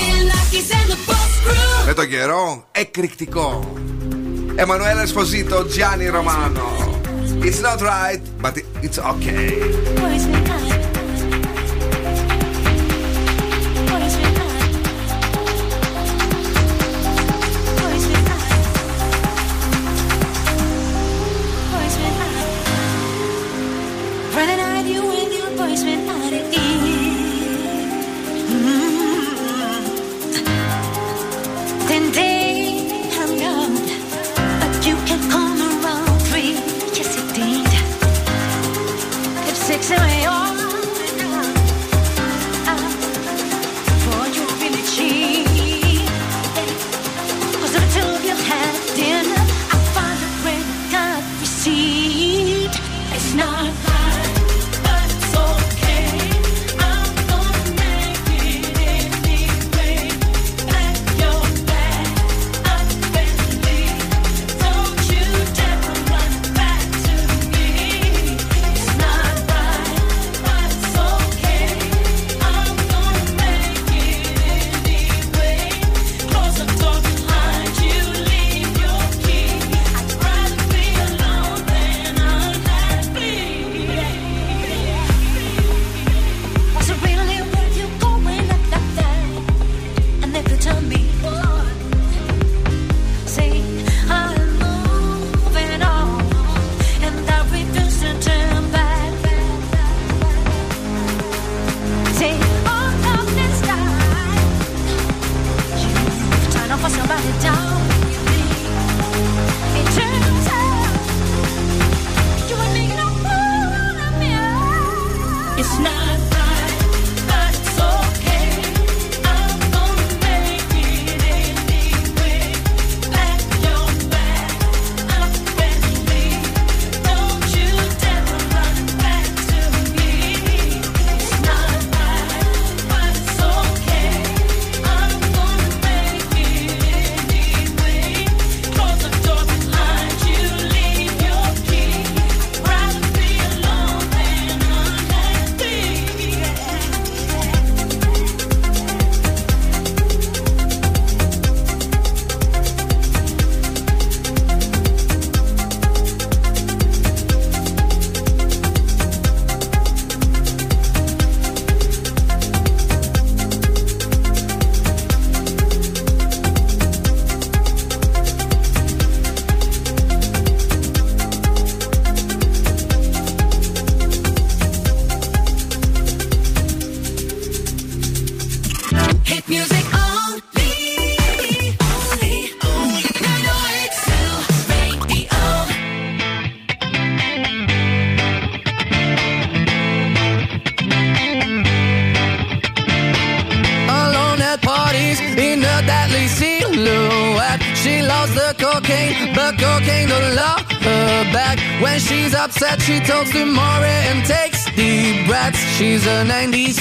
[1.86, 3.74] Με το καιρό, εκρηκτικό.
[4.56, 7.00] Εμμανουέλα Εσποζίτο, Τζιάνι Ρωμάνο.
[7.42, 10.69] It's not right, but it's okay.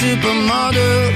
[0.09, 1.13] supermodel.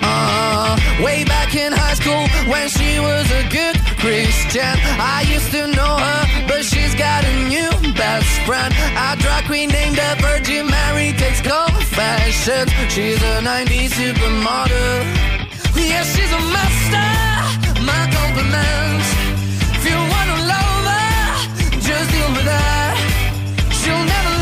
[0.00, 5.66] Uh, way back in high school when she was a good Christian, I used to
[5.76, 8.72] know her, but she's got a new best friend.
[8.96, 12.70] A drag queen named the Virgin Mary takes confessions.
[12.88, 14.96] She's a 90s supermodel.
[15.76, 17.10] Yeah, she's a master.
[17.90, 19.08] My compliments.
[19.76, 21.04] If you want a lover,
[21.88, 22.96] just deal with that.
[23.78, 24.35] She'll never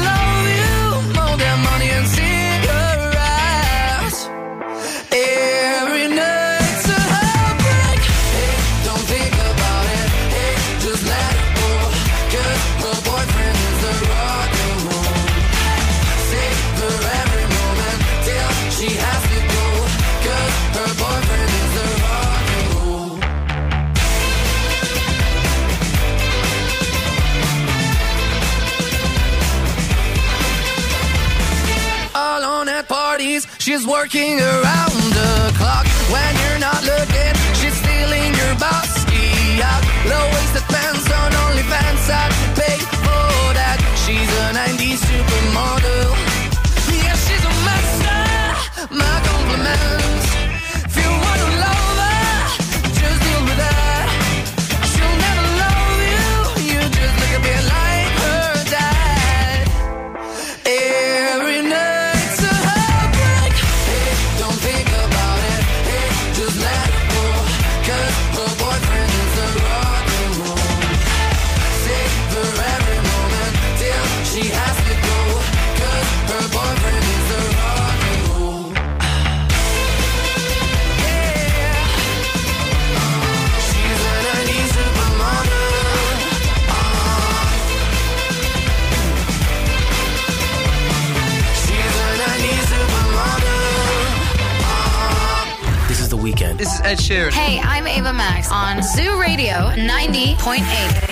[33.75, 37.35] She's working around the clock when you're not looking.
[37.59, 39.83] She's stealing your bossy yacht.
[40.07, 42.07] Low waisted pants on OnlyFans.
[42.09, 43.79] I pay for that.
[44.07, 46.14] She's a 90s supermodel.
[96.95, 97.33] Ed Sheeran.
[97.33, 101.11] Hey, I'm Ava Max on Zoo Radio 90.8.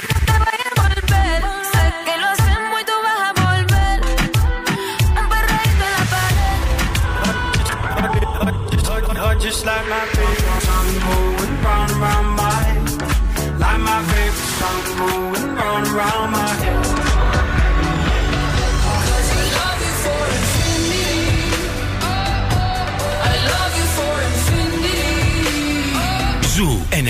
[9.41, 13.59] Just like my favorite song moving round and round my head.
[13.59, 16.72] Like my favorite song moving round and round my head.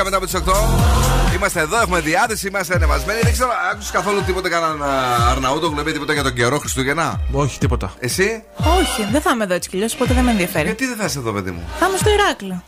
[0.00, 0.38] 10 μετά από τις 8.
[1.34, 3.20] Είμαστε εδώ, έχουμε διάθεση, είμαστε ανεβασμένοι.
[3.22, 7.58] Δεν ξέρω, άκουσες καθόλου τίποτα κανέναν ε, Αρναούτο, βλέπει τίποτα για τον καιρό Χριστούγεννα; Όχι,
[7.58, 7.94] τίποτα.
[7.98, 10.64] Εσύ; Όχι, δεν θα είμαι εδώ έτσι κι οπότε δεν με ενδιαφέρει.
[10.64, 12.62] Γιατί δεν θα είσαι εδώ, παιδί μου; Θα είμαι στο Ηράκλειο.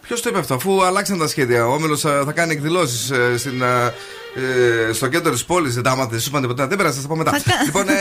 [0.00, 1.66] Ποιος το είπε αυτό, αφού αλλάξαν τα σχέδια.
[1.66, 3.62] Ο Όμιλος ε, θα κάνει εκδηλώσεις ε, στην.
[4.92, 6.66] Στο κέντρο της πόλης, δεν τα σου είπαν τίποτα.
[6.66, 7.40] Δεν πέρασε, θα πω μετά.
[7.64, 7.92] λοιπόν, ε,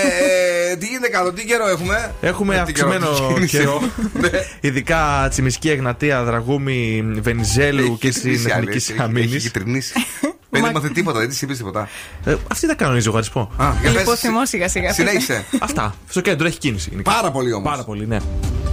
[0.78, 3.58] τι γίνεται κάτω, τι καιρό έχουμε; Έχουμε Ε, τι καιρό, αυξημένο τι κίνηση.
[3.58, 3.82] καιρό.
[4.14, 4.30] Ναι.
[4.60, 9.26] Ειδικά Τσιμισκή, Εγνατία, Δραγούμη, Βενιζέλου και στην Κυτρινήσει άλλη, Εθνική έχει- Αμήνη.
[9.26, 9.94] Έχει κυτρινήσει.
[10.50, 11.90] Δεν έμαθε τίποτα, δεν της είπες τίποτα.
[12.26, 13.52] Ε, αυτή τα κανονίζει ο γαρισμό.
[13.58, 14.94] Α, για πες, Λιποθυμό σιγά σιγά.
[14.94, 15.46] Συνέχισε.
[15.60, 15.96] Αυτά.
[16.10, 16.90] Στο κέντρο έχει κίνηση.
[16.90, 17.12] γενικά.
[17.12, 17.70] Πάρα πολύ όμως.
[17.72, 18.18] Πάρα πολύ, ναι.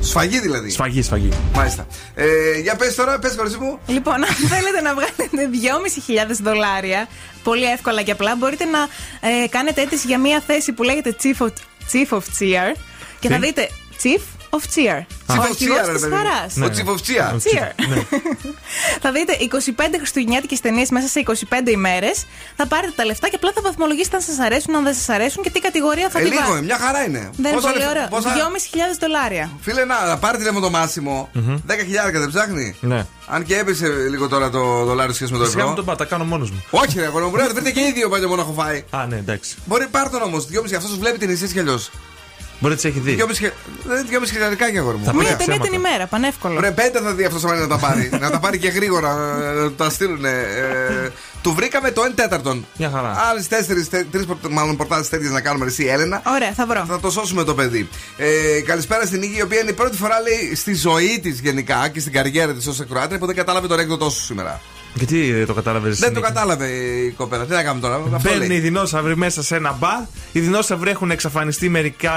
[0.01, 0.71] Σφαγή δηλαδή.
[0.71, 1.29] Σφαγή, σφαγή.
[1.55, 1.87] Μάλιστα.
[2.15, 2.27] Ε,
[2.63, 3.79] για πες τώρα, πες κορίτσι μου.
[3.87, 5.49] Λοιπόν, αν θέλετε να βγάλετε
[6.31, 7.09] 2.500 δολάρια,
[7.43, 8.79] πολύ εύκολα και απλά, μπορείτε να
[9.29, 11.51] ε, κάνετε αίτηση για μια θέση που λέγεται Chief of,
[11.91, 12.75] Chief of Cheer
[13.21, 13.47] και θα Τι?
[13.47, 13.69] δείτε
[14.03, 14.21] Chief
[14.57, 14.99] of Cheer.
[15.27, 16.21] Ο Chief of αρχηγός Cheer, ρε της παιδί μου.
[16.21, 16.53] χαράς.
[16.57, 17.31] Ο Chief of Cheer.
[17.47, 17.71] Cheer.
[19.03, 19.33] θα δείτε
[19.79, 21.23] 25 χριστουγεννιάτικες ταινίες μέσα σε
[21.65, 22.27] 25 ημέρες.
[22.57, 25.43] Θα πάρετε τα λεφτά και απλά θα βαθμολογήσετε αν σας αρέσουν, αν δεν σας αρέσουν
[25.43, 26.59] και τι κατηγορία θα Ε, την λίγο, βάλετε.
[26.61, 27.19] ε, μια χαρά είναι.
[27.37, 28.07] Δεν είναι Πόσα πολύ λεφ- ωραίο.
[28.09, 29.51] πόσα- 2.500 δολάρια.
[29.61, 31.29] Φίλε, να, να πάρει τηλέφωνο το Μάσιμο.
[31.67, 32.77] 10.000 δεν ψάχνει.
[32.81, 33.07] Ναι.
[33.27, 35.75] Αν και έπεσε λίγο τώρα το δολάριο σχέση με το Σιγά μου ευρώ.
[35.77, 36.65] τον πάω, τα κάνω μόνος μου.
[36.71, 38.85] Όχι, ρε, αγόρι μου, πρέπει να βρείτε και οι δύο παλιά μόνο έχω φάει.
[38.91, 39.55] Α, ναι, εντάξει.
[39.65, 40.47] Μπορεί πάρ τον όμως.
[40.47, 41.91] Δυόμιση αυτός βλέπει την εσύ κι αλλιώς.
[42.63, 43.13] Μπορεί να τις έχει δει.
[43.15, 43.53] Δυόμιση
[44.09, 45.05] δυόμιση χιλιαρικά κι αγόρι μου.
[45.05, 45.37] Θα Μία Ωραία.
[45.37, 45.89] ταινία την ψέματα.
[45.89, 46.61] ημέρα, πανεύκολο.
[46.61, 48.11] Ρε, πέντε θα δει αυτό να τα πάρει.
[48.21, 49.11] να τα πάρει και γρήγορα.
[49.43, 50.25] ε, Να τα στείλουν.
[51.43, 52.67] του βρήκαμε το 1 τέταρτον.
[52.77, 53.17] Μια χαρά.
[53.31, 56.23] Άλλες τέσσερις, τρεις μάλλον πορτάδες τέτοιες να κάνουμε εσύ, Έλενα.
[56.27, 56.85] Ωραία, θα βρω.
[56.89, 57.89] Θα το σώσουμε το παιδί.
[58.17, 61.89] Ε, καλησπέρα στην Νίκη, η οποία είναι η πρώτη φορά λέει, στη ζωή της γενικά
[61.89, 64.61] και στην καριέρα της ως ακροάτρια που δεν κατάλαβε το ανέκδοτό σου σήμερα.
[64.95, 65.99] Γιατί δεν το κατάλαβες.
[65.99, 67.45] Δεν το κατάλαβε η κοπέλα.
[67.45, 67.95] Τι να κάνουμε τώρα.
[67.95, 68.59] Αυτό Μπαίνουν οι λέει.
[68.61, 70.01] δεινόσαυροι μέσα σε ένα μπαρ.
[70.33, 72.13] Οι δεινόσαυροι έχουν εξαφανιστεί μερικά...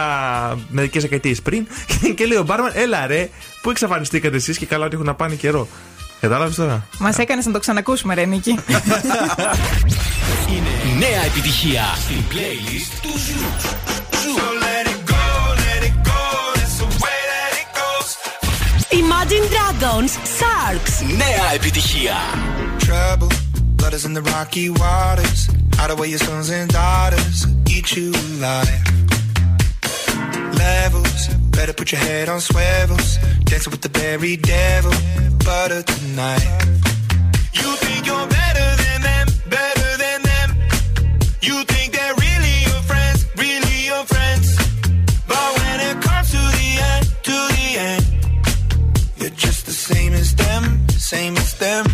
[0.69, 1.67] μερικές δεκαετίες πριν.
[2.15, 3.29] και λέει ο μπάρμαν, έλα ρε,
[3.61, 5.67] πού εξαφανιστήκατε εσείς και καλά ότι έχουν να πάνε καιρό.
[6.19, 8.49] Κατάλαβες τώρα; Μας έκανες να το ξανακούσουμε, ρε Νίκη.
[10.49, 13.83] Είναι νέα επιτυχία στην playlist του Zoo.
[18.91, 21.15] Imagine Dragons Sharks.
[21.17, 22.13] Νέα επιτυχία.
[22.79, 23.29] Trouble.
[23.77, 25.49] Blood is in the rocky waters.
[25.75, 27.45] Hide away your sons and daughters.
[27.69, 28.83] Eat you alive.
[30.57, 31.27] Levels.
[31.55, 33.17] Better put your head on swivels.
[33.43, 34.91] Dancing with the very devil.
[35.45, 36.47] Butter tonight.
[37.53, 39.27] You think you're better than them.
[39.49, 40.49] Better than them.
[41.41, 43.25] You think they're really your friends.
[43.37, 44.47] Really your friends.
[45.27, 47.05] But when it comes to the end.
[47.29, 48.05] To the end.
[49.17, 50.87] You're just the same as them.
[50.89, 51.84] Same as them.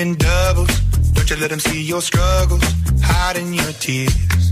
[0.00, 0.80] In doubles.
[1.12, 2.64] Don't you let him see your struggles,
[3.02, 4.50] hiding your tears.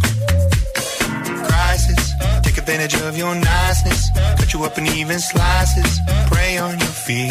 [1.48, 4.10] Crisis, take advantage of your niceness.
[4.38, 5.98] Cut you up in even slices,
[6.30, 7.30] prey on your fear.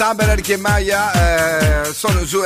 [0.00, 2.40] Feel it, The Tamperer και Maya ε, στον Zoo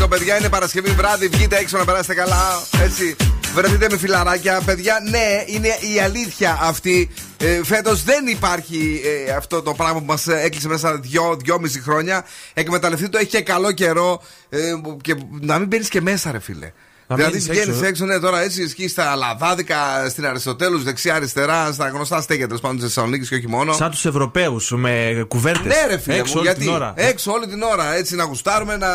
[0.00, 0.38] 90,8 παιδιά.
[0.38, 2.62] Είναι Παρασκευή βράδυ, βγείτε έξω να περάσετε καλά.
[2.82, 3.16] Έτσι,
[3.54, 4.62] βρεθείτε με φιλαράκια.
[4.64, 7.10] Παιδιά, ναι, είναι η αλήθεια αυτή.
[7.38, 12.24] Ε, Φέτος δεν υπάρχει ε, αυτό το πράγμα που μας έκλεισε μέσα δυο, δυόμιση χρόνια.
[12.54, 14.22] Εκμεταλλευτείτε το, έχει και καλό καιρό.
[14.48, 14.58] Ε,
[15.00, 16.72] και να μην μπαίνεις και μέσα, ρε φίλε.
[17.16, 18.06] Να δηλαδή μείνεις βγαίνεις έξω, έξω, ε.
[18.06, 22.82] ναι, τώρα έτσι εκεί στα Λαδάδικα, στην Αριστοτέλους, δεξιά-αριστερά, στα γνωστά στέκια τέλος πάντων τη
[22.82, 23.72] Θεσσαλονίκη και όχι μόνο.
[23.72, 25.64] Σαν τους Ευρωπαίους με κουβέρτες.
[25.64, 26.92] Ναι, ρε φίλε Έξω μου, όλη γιατί την ώρα.
[26.96, 27.94] έξω όλη την ώρα.
[27.94, 28.88] Έτσι να γουστάρουμε, να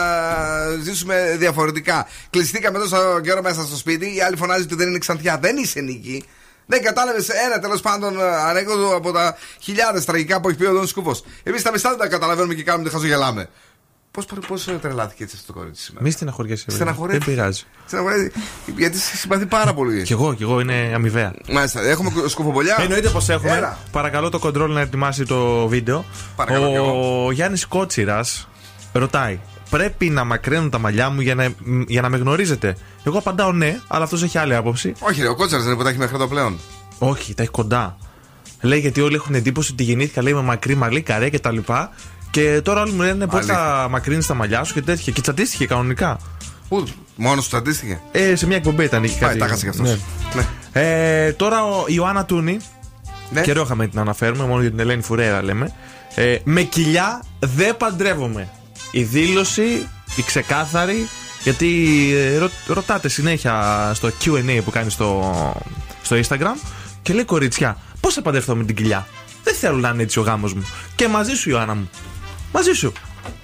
[0.83, 2.07] ζήσουμε διαφορετικά.
[2.29, 4.15] Κλειστήκαμε τόσο καιρό μέσα στο σπίτι.
[4.15, 5.37] Η άλλη φωνάζει ότι δεν είναι ξανθιά.
[5.41, 6.23] Δεν είσαι νίκη.
[6.69, 10.87] Δεν κατάλαβες ένα τέλος πάντων ανέκδοτο από τα χιλιάδες τραγικά που έχει πει ο Δόν
[10.87, 11.23] Σκούφος.
[11.43, 13.49] Εμείς τα μισθά δεν τα καταλαβαίνουμε και κάνουμε χαζογελάμε.
[14.17, 16.65] Πώς πώς τρελάθηκε έτσι αυτό το κορίτσι σήμερα; Μη στεναχωριέσαι.
[16.67, 16.85] βέβαια.
[16.85, 17.25] Στεναχωρέθηκε.
[17.25, 17.63] Δεν πειράζει.
[17.85, 18.39] Στεναχωρέθηκε.
[18.77, 20.03] Γιατί σε συμπαθεί πάρα πολύ.
[20.03, 21.33] Κι εγώ, κι εγώ είναι αμοιβαία.
[21.51, 22.75] Μάλιστα, έχουμε σκουφομπολιά.
[22.79, 23.51] Εννοείται πως έχουμε.
[23.51, 23.77] Έλα.
[23.91, 26.05] Παρακαλώ το κοντρόλ να ετοιμάσει το βίντεο.
[26.35, 28.47] Παρακαλώ κι Ο Γιάννης Κότσιρας
[28.93, 29.39] ρωτάει.
[29.69, 31.53] Πρέπει να μακραίνουν τα μαλλιά μου για να,
[31.87, 34.93] για να με γνωρίζετε; Εγώ απαντάω ναι, αλλά αυτός έχει άλλη άποψη.
[34.99, 36.59] Όχι, ρε, ο Κότσαρα δεν είναι που τα έχει μέχρι εδώ πλέον.
[36.99, 37.97] Όχι, τα έχει κοντά.
[38.61, 41.91] Λέει γιατί όλοι έχουν εντύπωση ότι γεννήθηκα λέει με μακρύ μαλλί, καρέ και τα λοιπά.
[42.31, 45.13] Και τώρα όλοι μου λένε πώς θα μακρύνεις τα μαλλιά σου και τέτοια.
[45.13, 46.19] Και τσατίστηκε κανονικά.
[46.69, 49.03] Πού, μόνος σου τσατίστηκε; Ε, σε μια εκπομπή ήταν.
[49.03, 49.39] Είχε Πάει, κάτι.
[49.39, 49.97] τα χάσε κι αυτός.
[50.33, 50.45] Ναι.
[50.81, 52.57] Ε, τώρα ο η Ιωάννα Τούνη.
[53.29, 53.41] Ναι.
[53.41, 55.71] Καιρό είχαμε να την αναφέρουμε, μόνο για την Ελένη Φουρέρα λέμε.
[56.15, 58.49] Ε, με κοιλιά δεν παντρεύομαι.
[58.91, 61.07] Η δήλωση, η ξεκάθαρη,
[61.43, 65.33] γιατί ε, ρω- ρωτάτε συνέχεια στο QA που κάνει στο,
[66.01, 66.67] στο Instagram
[67.01, 69.07] και λέει κοριτσιά, πώς θα παντρευτώ με την κοιλιά;
[69.43, 70.65] Δεν θέλω να είναι έτσι ο γάμος μου.
[70.95, 71.89] Και μαζί σου, Ιωάννα μου.
[72.51, 72.93] Μαζί σου.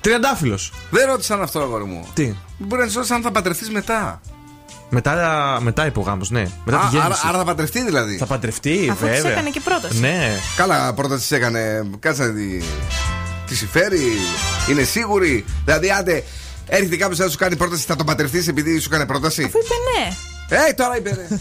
[0.02, 0.72] Τριαντάφυλλος.
[0.90, 2.08] Δεν ρώτησαν αυτό, αγόρι μου.
[2.14, 4.22] Τι; Μπορεί να σου αν θα παντρευτείς μετά.
[4.90, 6.44] Μετά, μετά υπογάμος, ναι.
[6.66, 7.22] Μετά Α, τη γέννηση.
[7.24, 8.18] άρα, άρα θα παντρευτεί δηλαδή.
[8.18, 9.32] Θα παντρευτεί, Αφού της βέβαια.
[9.32, 10.00] έκανε και πρόταση.
[10.00, 10.36] Ναι.
[10.56, 11.90] Καλά, πρώτα της έκανε.
[12.00, 12.62] Κάτσε να τη.
[13.48, 14.02] Τη συμφέρει,
[14.70, 15.46] είναι σίγουρη.
[15.66, 16.24] Δηλαδή, άντε,
[16.68, 19.74] έρχεται κάποιος να σου κάνει πρόταση, θα τον παντρευτείς επειδή σου κάνει πρόταση; Αφού είπε
[20.00, 20.16] ναι.
[20.56, 21.38] Ε, τώρα είπε ναι.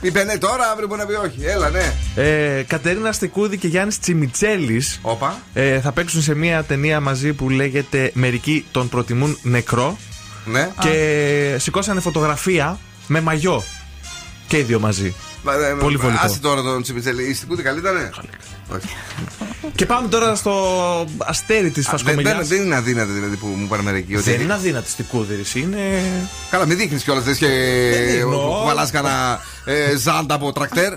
[0.08, 1.44] είπε ναι, τώρα αύριο μπορεί να πει όχι.
[1.44, 1.92] Έλα, ναι.
[2.14, 5.40] Ε, Κατερίνα Στεκούδη και Γιάννης Τσιμιτσέλης Όπα.
[5.52, 9.98] ε, θα παίξουν σε μια ταινία μαζί που λέγεται Μερικοί τον προτιμούν νεκρό.
[10.44, 10.70] Ναι.
[10.80, 13.62] Και σηκώσανε φωτογραφία με μαγιό.
[14.46, 15.14] Και οι δύο μαζί.
[15.80, 16.24] Πολύ βολικό.
[16.24, 17.22] Άσε τώρα τον Τσιμπιτσέλη.
[17.22, 18.10] Η Στικούτη καλή ήταν.
[18.74, 18.86] Όχι.
[19.74, 20.54] Και πάμε τώρα στο
[21.18, 22.36] αστέρι της Α, δεν, Φασκομιλιά.
[22.36, 24.14] δεν, δεν είναι αδύνατη δηλαδή που μου πάνε μερικοί.
[24.16, 25.42] ότι- Δεν είναι αδύνατη στην κούδηρη.
[25.54, 25.78] Είναι.
[26.50, 27.46] Καλά, μην δείχνεις κιόλας και
[28.10, 28.28] δείχνω.
[28.38, 30.92] που κουβαλά κανένα ε, ζάντα από τρακτέρ.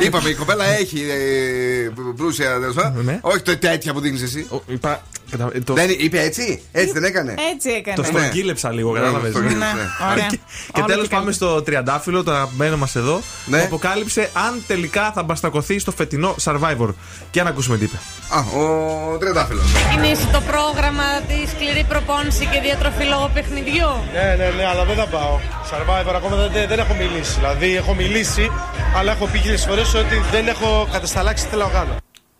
[0.00, 3.04] Είπαμε, η κοπέλα έχει ε, πλούσια τέλος πάντων.
[3.04, 3.18] Ναι.
[3.20, 4.46] Όχι το τέτοια που δείχνει εσύ.
[4.50, 5.02] Ο- Είπα.
[5.30, 7.34] κατα- το- Δεν είπε έτσι, έτσι δεν έκανε.
[7.54, 7.96] Έτσι έκανε.
[7.96, 8.08] Το Ναι.
[8.08, 9.32] στρογγύλεψα λίγο, Ναι, κατάλαβες.
[9.32, 10.10] το στρογγύλεψε, Ναι, ναι.
[10.12, 10.26] ωραία.
[10.26, 10.38] Και,
[10.72, 13.20] και Όλο τέλο και πάμε στο τριαντάφυλλο, το αγαπημένο μας εδώ.
[13.46, 13.58] Ναι.
[13.58, 16.88] Που αποκάλυψε αν τελικά θα μπαστακωθεί στο φετινό survivor.
[17.30, 17.96] Και αν ακούσουμε τι είπε.
[18.28, 19.64] Α, ο Τριαντάφυλλος.
[19.72, 23.88] ξεκινήσει το πρόγραμμα της σκληρή προπόνηση και διατροφή λόγω παιχνιδιού.
[24.12, 25.38] Ναι, ναι, ναι, αλλά δεν θα πάω.
[25.70, 27.32] Survivor ακόμα δεν, δεν, δεν έχω μιλήσει.
[27.34, 28.50] Δηλαδή έχω μιλήσει,
[28.96, 31.96] αλλά έχω πει χίλιε φορές ότι δεν έχω κατασταλάξει τι θέλω να κάνω.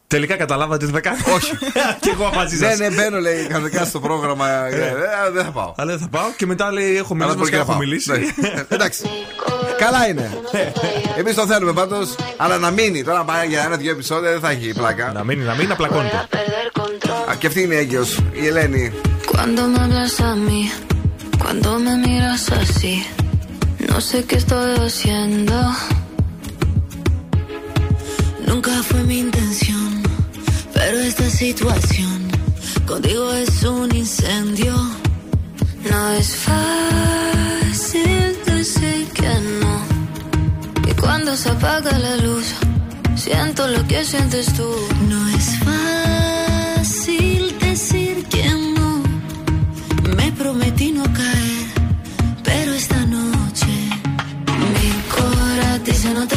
[0.09, 1.17] Τελικά καταλάβατε τι θα κάνω.
[1.35, 1.51] Όχι.
[2.01, 2.67] και εγώ μαζί σα.
[2.67, 4.49] Ναι, ναι, μπαίνω λέει κανονικά στο πρόγραμμα.
[4.67, 5.73] ε, ε, Δεν θα πάω.
[5.77, 7.71] Αλλά δεν θα πάω και μετά λέει: Έχω μιλήσει Αλλά μπορεί και και να έχω
[7.71, 7.79] πάω.
[7.79, 8.11] μιλήσει.
[8.37, 8.65] Ναι.
[8.69, 9.03] Εντάξει.
[9.85, 10.31] Καλά είναι.
[11.19, 12.15] Εμείς το θέλουμε πάντως.
[12.37, 13.05] Αλλά να μείνει.
[13.05, 15.13] Τώρα πάει για ένα-δυο επεισόδια δεν θα έχει πλάκα.
[15.13, 16.17] Να μείνει, να μείνει, να πλακώνεται.
[17.31, 18.93] Α, και αυτή είναι η έγκυος, η Ελένη.
[19.33, 20.63] Cuando me hablas a mí,
[21.43, 22.95] cuando me miras así,
[23.91, 25.57] no sé qué estoy haciendo.
[28.47, 30.03] Nunca fue mi intención,
[30.73, 32.29] pero esta situación
[32.87, 34.75] contigo es un incendio.
[35.91, 39.29] No es fácil decir que
[39.61, 39.77] no.
[40.89, 42.47] Y cuando se apaga la luz,
[43.17, 44.71] siento lo que sientes tú.
[45.09, 49.03] No es fácil decir que no.
[50.17, 51.67] Me prometí no caer,
[52.45, 53.73] pero esta noche
[54.75, 56.37] mi corazón no te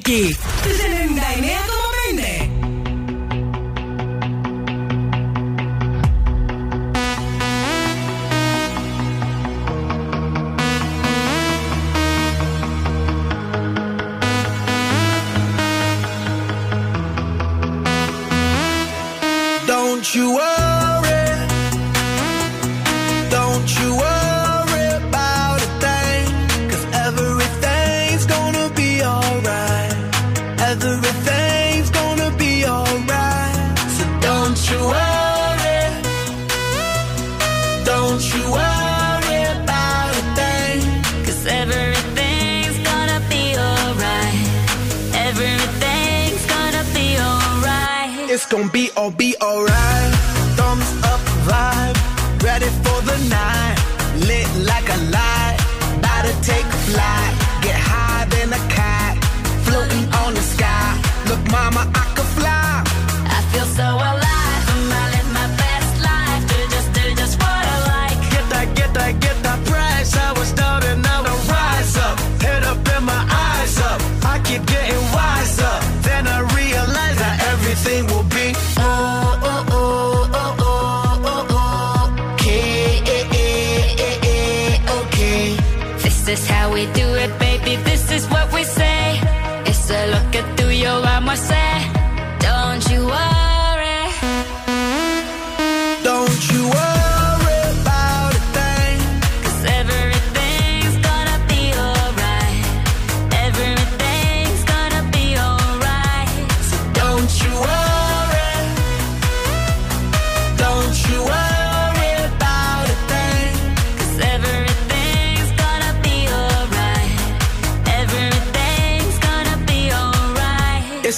[0.00, 0.53] compliqué.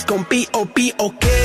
[0.07, 0.95] con P.O.P.
[0.99, 1.36] o qué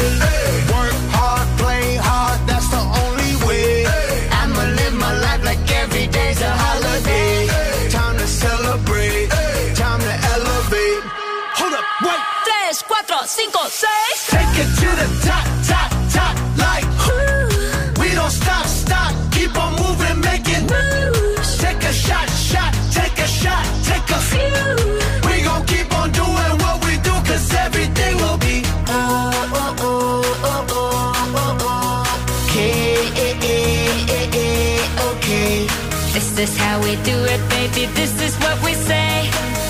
[37.73, 39.29] baby, this is what we say.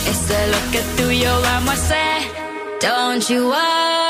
[0.09, 2.27] It's the look at through your arm, I say,
[2.79, 4.00] don't you worry.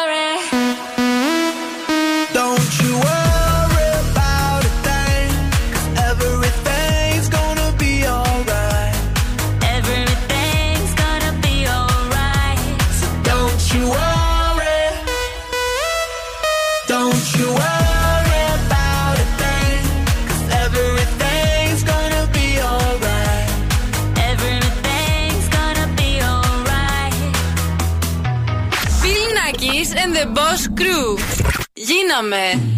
[32.20, 32.71] Man.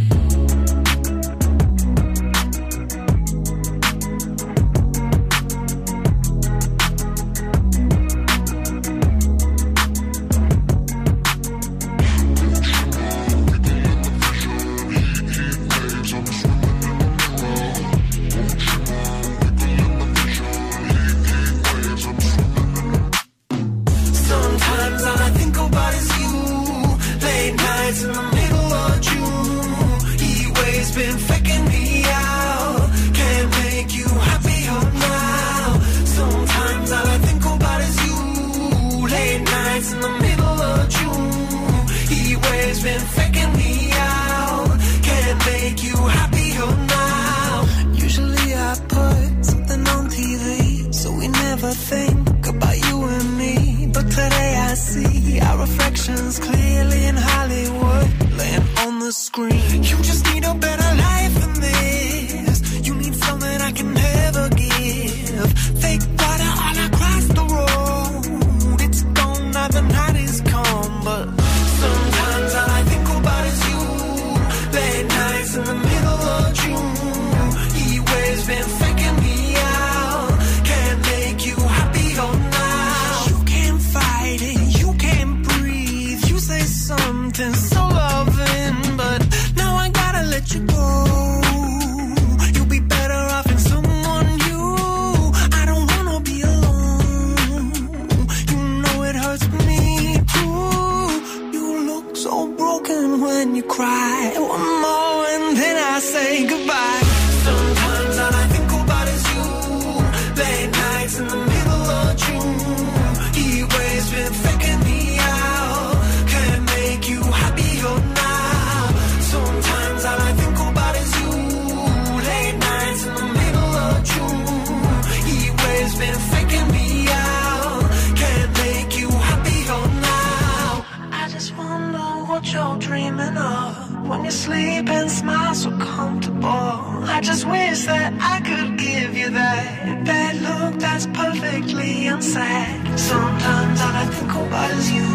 [134.53, 136.73] Sleep and smile so comfortable.
[137.15, 142.77] I just wish that I could give you that that look that's perfectly unsaid.
[142.99, 145.09] Sometimes all I think about is you.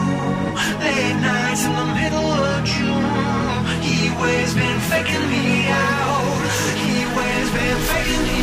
[0.84, 3.62] Late nights in the middle of June.
[3.86, 5.46] He waves been faking me
[5.86, 6.38] out.
[6.84, 8.37] He waves been faking me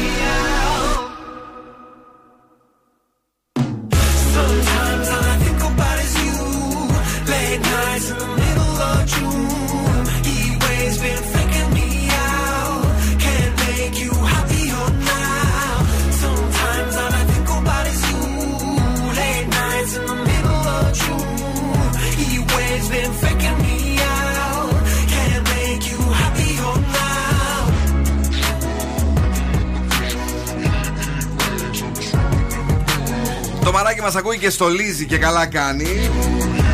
[34.25, 35.87] ακούει και στολίζει και καλά κάνει.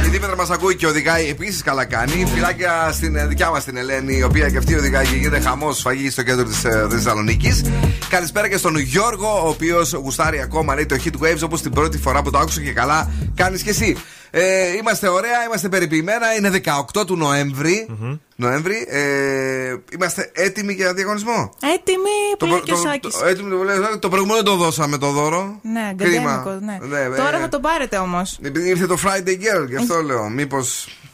[0.05, 2.25] Η Δήμητρα μας ακούει και οδηγάει επίσης καλά κάνει.
[2.33, 5.77] Φιλάκια στην ε, δικιά μας την Ελένη, η οποία και αυτή οδηγάει και γίνεται χαμός
[5.77, 6.59] σφαγή στο κέντρο της
[6.89, 7.61] Θεσσαλονίκης.
[8.09, 11.97] Καλησπέρα και στον Γιώργο, ο οποίος γουστάρει ακόμα λέει το Hit Waves όπως την πρώτη
[11.97, 13.97] φορά που το άκουσα και καλά κάνεις και εσύ.
[14.33, 16.35] Ε, είμαστε ωραία, είμαστε περιποιημένα.
[16.35, 16.61] Είναι
[16.93, 17.87] 18 του νοεμβρη
[18.35, 18.85] Νοέμβρη.
[18.89, 23.17] Ε, είμαστε έτοιμοι για διαγωνισμό; Έτοιμοι που είναι προ- και ο Σάκης.
[23.17, 25.59] το, έτοιμοι, το, λέω, το προηγούμενο το δώσαμε το δώρο.
[25.61, 26.43] Ναι, Κρίμα.
[26.43, 26.97] γκαντέμικο, ναι.
[27.09, 28.39] Ναι, Τώρα ε, θα το πάρετε όμως.
[28.43, 30.29] Επειδή ήρθε το Friday Girl, γι' αυτό λέω.
[30.29, 30.57] Μήπω.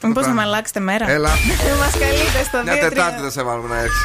[0.02, 1.10] Μήπω να με αλλάξετε μέρα.
[1.10, 1.30] Έλα.
[1.80, 4.02] Μας καλείτε στο Μια 2 Τετάρτη θα σε βάλουμε να έρθεις.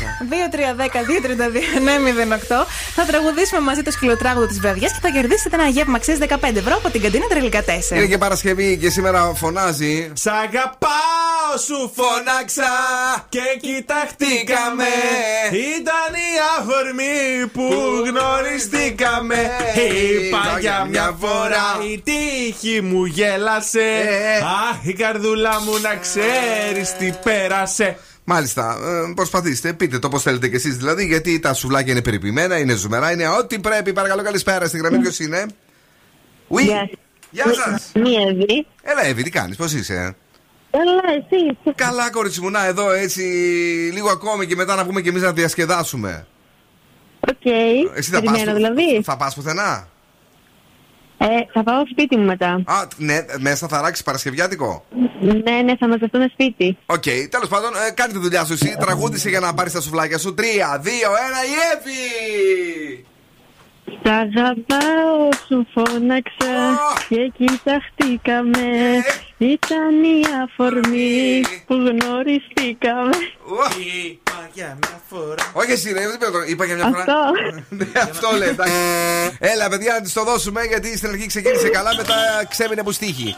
[2.63, 2.67] 2-3-10-2-32-9-08.
[2.95, 6.77] Θα τραγουδήσουμε μαζί το σκυλοτράγουδο της βραδιά και θα κερδίσετε ένα γεύμα αξία 15 ευρώ
[6.77, 7.97] από την καντίνα Τρελικά 4.
[7.97, 10.11] Είναι και Παρασκευή και σήμερα φωνάζει.
[10.15, 12.73] Σ' αγαπάω σου φώναξα
[13.29, 14.93] και κοιταχτήκαμε
[15.77, 17.69] Ήταν η αφορμή που
[18.07, 23.89] γνωριστήκαμε Είπα για μια φορά η τύχη μου γέλασε
[24.71, 30.49] Αχ η καρδούλα μου να ξέρεις τι πέρασε Μάλιστα, ε, προσπαθήστε, πείτε το πώς θέλετε
[30.49, 33.93] κι εσείς δηλαδή, γιατί τα σουβλάκια είναι περιποιημένα, είναι ζουμερά, είναι ό,τι πρέπει.
[33.93, 34.67] Παρακαλώ, καλησπέρα.
[34.67, 35.47] Στη γραμμή ποιος είναι;
[36.49, 36.61] Oui.
[36.63, 36.91] Γεια
[37.31, 37.91] Γεια σας.
[37.95, 38.67] Μία Εύη.
[38.83, 40.17] Έλα, Εύη, τι κάνεις, πώς είσαι;
[40.71, 41.73] Καλά, εσύ.
[41.75, 43.21] Καλά, κορίτσι μου, να εδώ έτσι
[43.93, 46.27] λίγο ακόμη και μετά να βγούμε κι εμείς να διασκεδάσουμε.
[47.21, 47.45] Οκ.
[47.95, 49.03] Εσύ θα πας, Περιμένω δηλαδή.
[49.03, 49.89] θα πας πουθενά;
[51.25, 52.63] Ε, θα πάω σπίτι μου μετά.
[52.65, 54.85] Α, ναι, μέσα θα ράξεις Παρασκευιάτικο;
[55.21, 56.77] Ναι, ναι, θα μαζευτούμε σπίτι.
[56.87, 58.77] Οκ, τέλος πάντων, ε, κάνε τη δουλειά σου εσύ.
[58.79, 60.35] Τραγούδισε για να πάρεις τα σουβλάκια σου.
[60.35, 60.43] 3,
[60.79, 63.07] 2, 1, η Εύη!
[64.03, 66.55] Σ' αγαπάω, σου φώναξα
[67.09, 68.69] και κοιταχτήκαμε.
[69.39, 73.17] Ήταν η αφορμή που γνωριστήκαμε.
[73.79, 77.01] Είπα για μια φορά Όχι εσύ, ρε, δεν πρέπει να το- είπα για μια φορά.
[77.03, 77.15] Αυτό.
[77.69, 78.73] Ναι, αυτό λέει, εντάξει.
[79.39, 82.15] Έλα, παιδιά, να τη το δώσουμε γιατί στην αρχή ξεκίνησε καλά, μετά
[82.49, 83.37] ξέμεινε που στίχη.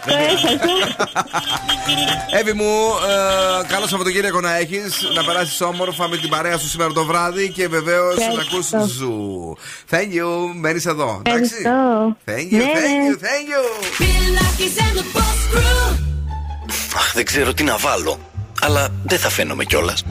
[2.40, 2.72] Εύη μου,
[3.08, 7.48] ε, καλό Σαββατοκύριακο να έχεις, να περάσεις όμορφα με την παρέα σου σήμερα το βράδυ
[7.50, 8.76] και βεβαίως να Ευχαριστώ.
[8.76, 9.56] ακούς ζου.
[9.90, 11.22] Thank you, μένεις εδώ.
[11.24, 11.52] Εντάξει.
[11.58, 12.16] Ευχαριστώ.
[12.26, 13.10] Thank you, Ναι, thank ναι.
[13.10, 13.64] you, thank you.
[16.96, 18.18] Αχ, δεν ξέρω τι να βάλω.
[18.60, 20.02] Αλλά δεν θα φαίνομαι κιόλας.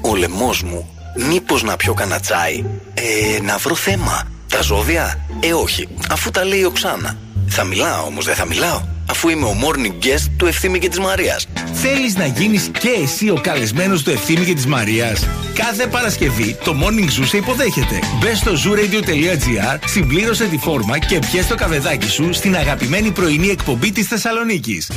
[0.00, 0.88] Ο λαιμός μου.
[1.28, 2.64] Μήπως να πιω κανένα τσάι;
[2.94, 4.28] Ε, να βρω θέμα.
[4.48, 5.88] Τα ζώδια; Ε, όχι.
[6.10, 7.18] Αφού τα λέει ο Ξάνα.
[7.48, 8.80] Θα μιλάω όμως, δεν θα μιλάω.
[9.10, 11.46] Αφού είμαι ο morning guest του Ευθύμη και της Μαρίας.
[11.72, 16.76] Θέλεις να γίνεις και εσύ ο καλεσμένος του Ευθύμη και της Μαρίας; Κάθε Παρασκευή το
[16.82, 17.98] Morning Zoo σε υποδέχεται.
[18.20, 23.92] Μπε στο zooradio.gr, συμπλήρωσε τη φόρμα και πιες το καβεδάκι σου στην αγαπημένη πρωινή εκπομπή
[23.92, 24.90] της Θεσσαλονίκης.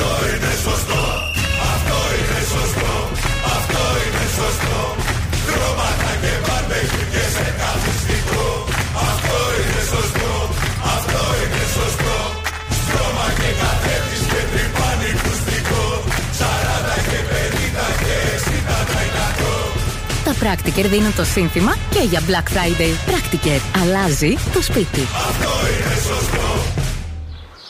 [0.00, 1.02] Αυτό είναι σωστό.
[1.74, 2.92] Αυτό είναι σωστό.
[3.56, 4.78] Αυτό είναι σωστό.
[5.46, 8.46] Χρώματα και μπαρμπέκι και σε καθιστικό.
[9.10, 10.32] Αυτό είναι σωστό.
[10.96, 12.16] Αυτό είναι σωστό.
[12.80, 15.84] Στρώμα και καθέτης και τρυπάνι κουστικό.
[16.40, 18.16] 40 και 50 και
[18.46, 18.76] 60
[20.26, 22.92] Τα Practiker δίνουν το σύνθημα και για Black Friday.
[23.10, 23.60] Practiker.
[23.80, 25.02] Αλλάζει το σπίτι.
[25.28, 26.46] Αυτό είναι σωστό.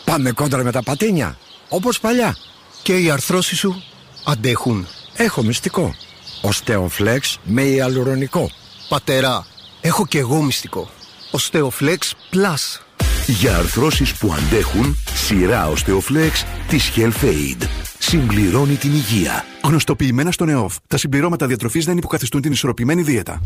[0.04, 1.36] Πάμε κόντρα με τα πατίνια.
[1.68, 2.36] Όπως παλιά.
[2.82, 3.82] Και οι αρθρώσεις σου
[4.24, 4.86] αντέχουν.
[5.16, 5.94] Έχω μυστικό.
[6.42, 8.50] Οστεοφλέξ με ιαλουρονικό.
[8.88, 9.46] Πατέρα,
[9.80, 10.90] έχω και εγώ μυστικό.
[11.30, 12.80] Osteoflex Plus.
[13.26, 16.32] Για αρθρώσεις που αντέχουν, σειρά Osteoflex
[16.68, 17.66] της Health Aid.
[17.98, 19.44] Συμπληρώνει την υγεία.
[19.64, 20.76] Γνωστοποιημένα στον ΕΟΦ.
[20.86, 23.42] Τα συμπληρώματα διατροφής δεν υποκαθιστούν την ισορροπημένη δίαιτα.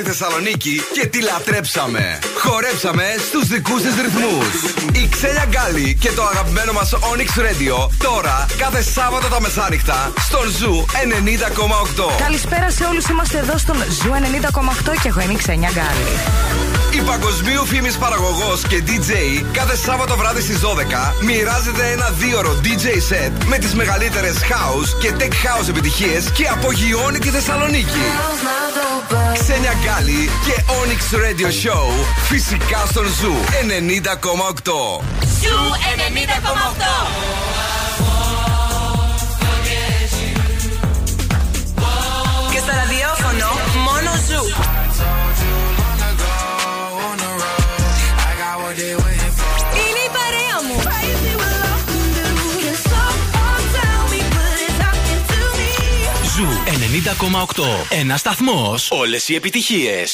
[0.00, 2.18] Ήρθε στη Θεσσαλονίκη και τη λατρέψαμε.
[2.38, 4.48] Χορέψαμε στους δικούς της ρυθμούς.
[5.02, 10.48] Η Ξένια Γκάλη και το αγαπημένο μας Onyx Radio τώρα κάθε Σάββατο τα μεσάνυχτα στον
[10.58, 12.18] Zoo 90,8.
[12.18, 16.79] Καλησπέρα σε όλους, είμαστε εδώ στον Zoo 90,8 και εγώ είμαι η Ξένια Γκάλη.
[16.92, 19.10] Η παγκοσμίου φήμης παραγωγός και DJ
[19.52, 25.12] κάθε Σάββατο βράδυ στις 12 μοιράζεται ένα δίωρο DJ set με τις μεγαλύτερες house και
[25.18, 28.02] tech house επιτυχίες και απογειώνει τη Θεσσαλονίκη.
[29.38, 33.34] Ξένια Γκάλη και Onyx Radio Show φυσικά στον Ζου
[33.68, 35.02] 90,8.
[35.40, 35.58] Ζου
[37.76, 37.79] 90,8.
[56.90, 57.62] 90,8.
[57.88, 58.74] Ένα σταθμό.
[58.88, 60.04] Όλε οι επιτυχίε.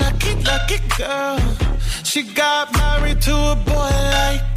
[0.00, 1.38] Lucky, lucky girl.
[2.10, 4.51] She got married to a boy like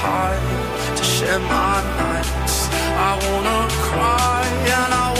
[0.00, 2.68] to share my nights.
[3.10, 4.46] I wanna cry
[4.76, 5.17] and I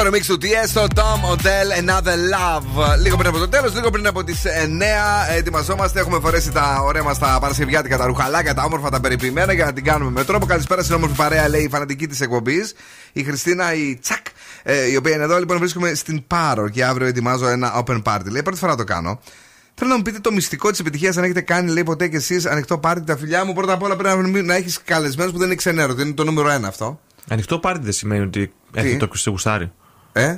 [0.00, 2.98] Το remix του Tiesto, Tom Odell, Another Love.
[3.02, 6.00] Λίγο πριν από το τέλος, λίγο πριν από τις 9, ετοιμαζόμαστε.
[6.00, 9.72] Έχουμε φορέσει τα ωραία μας τα παρασκευιάτικα, τα ρουχαλάκια, τα όμορφα, τα περιποιημένα για να
[9.72, 10.46] την κάνουμε με τρόπο.
[10.46, 12.74] Καλησπέρα στην όμορφη παρέα, λέει η φανατική της εκπομπής.
[13.12, 14.26] Η Χριστίνα, η Τσακ,
[14.62, 15.38] ε, η οποία είναι εδώ.
[15.38, 18.30] Λοιπόν, βρίσκομαι στην Πάρο και αύριο ετοιμάζω ένα open party.
[18.30, 19.20] Λέει, πρώτη φορά το κάνω.
[19.74, 22.46] Θέλω να μου πείτε το μυστικό της επιτυχίας, αν έχετε κάνει, λέει ποτέ και εσείς
[22.46, 23.52] ανοιχτό πάρτι τα φιλιά μου.
[23.52, 26.02] Πρώτα απ' όλα πρέπει να, να έχεις καλεσμένους που δεν είναι ξενέρωτοι.
[26.02, 27.00] Είναι το νούμερο ένα αυτό.
[27.28, 29.72] Ανοιχτό πάρτι δεν σημαίνει ότι έχει το σε γουστάρι.
[30.12, 30.36] Ε;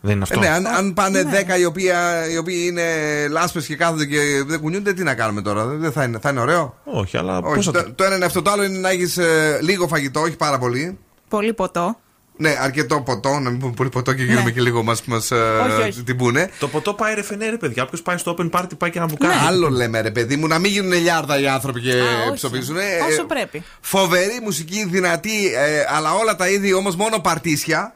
[0.00, 0.38] Δεν είναι αυτό.
[0.38, 1.22] Ε, ναι, αν, αν πάνε
[1.56, 1.90] 10 οι οποίοι,
[2.32, 2.82] οι οποίοι είναι
[3.30, 5.64] λάσπες και κάθονται και δεν κουνιούνται, τι να κάνουμε τώρα.
[5.64, 8.24] Δεν θα είναι, θα είναι ωραίο; Όχι, αλλά Όχι, πώς θα το, το ένα είναι
[8.24, 8.42] αυτό.
[8.42, 9.18] Το άλλο είναι να έχεις
[9.62, 10.98] λίγο φαγητό, όχι πάρα πολύ.
[11.28, 11.96] Πολύ ποτό.
[12.40, 14.50] Ναι, αρκετό ποτό, να μην πούμε πολύ ποτό και γίνουμε Ναι.
[14.50, 16.02] και λίγο μας μας, ε, Όχι, όχι.
[16.02, 16.50] την πούνε.
[16.58, 17.82] Το ποτό πάει ρε φενέ, ρε παιδιά.
[17.82, 19.32] Όποιος πάει στο open party πάει και ένα μπουκάλι.
[19.46, 22.34] Άλλο λέμε ρε παιδί μου, να μην γίνουν λιάρδα οι άνθρωποι και Α, όχι.
[22.34, 22.76] ψοφίζουν.
[23.10, 23.62] Όσο πρέπει.
[23.80, 27.94] Φοβερή μουσική, δυνατή, ε, αλλά όλα τα είδη όμως μόνο παρτίσια.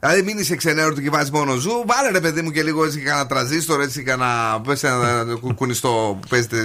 [0.00, 1.70] Δηλαδή μην είσαι ξενέρωτο και βάζεις μόνο ζου.
[1.86, 4.60] Βάλε ρε παιδί μου και λίγο έτσι κανένα τραζίστορ, έτσι κανένα.
[4.60, 6.56] Πες ένα κου- κουνιστό που παίζετε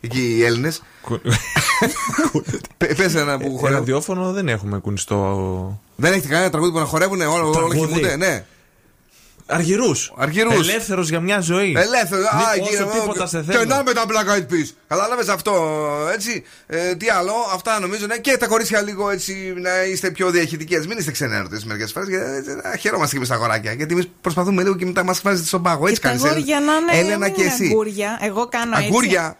[0.00, 0.82] εκεί οι Έλληνες.
[2.76, 2.86] Πε
[3.16, 3.70] ένα που Ε, χορεύουν.
[3.70, 5.80] ραδιόφωνο δεν έχουμε κουνιστό.
[5.96, 7.78] Δεν έχετε κανένα τραγούδι που να χορεύουν όλα, όλα Τραγούδι.
[7.78, 8.44] χυμούνται, ναι.
[9.50, 10.12] Αργυρούς.
[10.16, 10.68] Αργυρούς.
[10.68, 11.74] Ελεύθερος για μια ζωή.
[11.76, 12.26] Ελεύθερος.
[12.26, 13.64] Α, Μη κύριε όσο μου, τίποτα σε Και θέλω.
[13.64, 14.68] να με τα Black Eyed Peas.
[14.88, 15.52] Κατάλαβε αυτό,
[16.14, 16.44] έτσι.
[16.66, 18.06] Ε, τι άλλο, αυτά νομίζω.
[18.06, 18.18] Ναι.
[18.18, 20.78] Και τα κορίτσια λίγο έτσι να είστε πιο διαχειτικέ.
[20.88, 22.08] Μην είστε ξενέρωτες μερικές φορές.
[22.08, 23.72] Γιατί ε, χαιρόμαστε και εμείς τα αγοράκια.
[23.72, 25.86] Γιατί εμείς προσπαθούμε λίγο και μετά μας βάζετε στον πάγο.
[25.86, 26.20] Έτσι Τα κάνει.
[26.24, 26.98] αγόρια να είναι.
[27.06, 27.64] Έλενα μην και είναι εσύ.
[27.64, 28.18] Αγκούρια.
[28.22, 28.86] Εγώ κάνω έτσι.
[28.88, 29.36] Αγκούρια;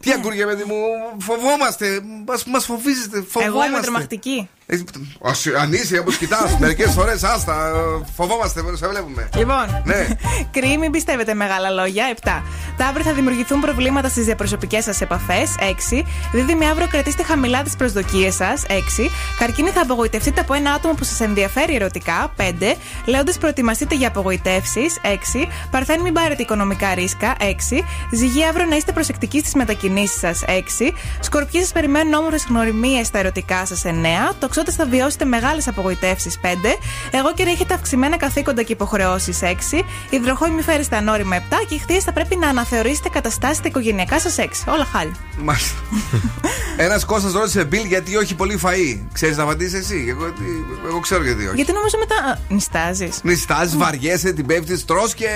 [0.00, 0.76] Τι αγκούρια, παιδί μου,
[1.18, 2.00] φοβόμαστε.
[2.46, 3.44] Μας φοβίζετε, φοβόμαστε.
[3.44, 4.48] Εγώ είμαι τρομακτική.
[4.68, 4.76] Ε,
[5.18, 7.54] ως- Αν είσαι όπως κοιτάς, μερικές φορές άστα.
[7.68, 9.28] ε, Φοβόμαστε, σε βλέπουμε.
[9.36, 10.06] Λοιπόν, Ναι.
[10.54, 12.04] κρύοι, μην πιστεύετε μεγάλα λόγια.
[12.22, 12.42] 7.
[12.76, 15.54] Ταύροι θα δημιουργηθούν προβλήματα στις διαπροσωπικές σας επαφές.
[15.58, 16.04] 6.
[16.32, 18.62] Δίδυμοι αύριο κρατήστε χαμηλά τις προσδοκίες σας.
[18.68, 19.10] 6.
[19.38, 22.32] Καρκίνοι θα απογοητευτείτε από ένα άτομο που σας ενδιαφέρει ερωτικά.
[22.36, 22.76] 5.
[23.04, 24.98] Λέοντες προετοιμαστείτε για απογοητεύσεις.
[25.02, 25.48] 6.
[25.70, 27.34] Παρθένοι μην πάρετε οικονομικά ρίσκα.
[27.40, 27.82] 6.
[28.12, 30.42] Ζυγοί αύριο να είστε προσεκτικοί στις μετακινήσεις σας.
[30.46, 30.92] 6.
[31.20, 33.84] Σκορπιοί σας περιμένουν όμορφες γνωριμίες στα ερωτικά σας.
[33.84, 34.34] 9.
[34.64, 36.46] Τοξότε θα βιώσετε μεγάλες απογοητεύσεις 5.
[37.10, 39.82] Εγώ και έχετε αυξημένα καθήκοντα και υποχρεώσεις 6.
[40.10, 41.42] Υδροχόη μη φέρεστε ανώρημα 7.
[41.68, 44.72] Και ηχθείε θα πρέπει να αναθεωρήσετε καταστάσεις τα οικογενειακά σας 6.
[44.72, 45.14] Όλα χάλια.
[45.38, 45.78] Μάλιστα.
[46.86, 48.98] Ένας Κώστας ρώτησε Μπιλ γιατί όχι πολύ φαΐ.
[49.12, 51.54] Ξέρεις να απαντήσεις εσύ; Εγώ, τι- εγώ ξέρω γιατί όχι.
[51.56, 52.40] Γιατί νομίζω μετά.
[52.48, 53.20] Νιστάζεις.
[53.22, 55.28] Νιστάζεις, βαριέσαι, την πέφτεις, τρώ και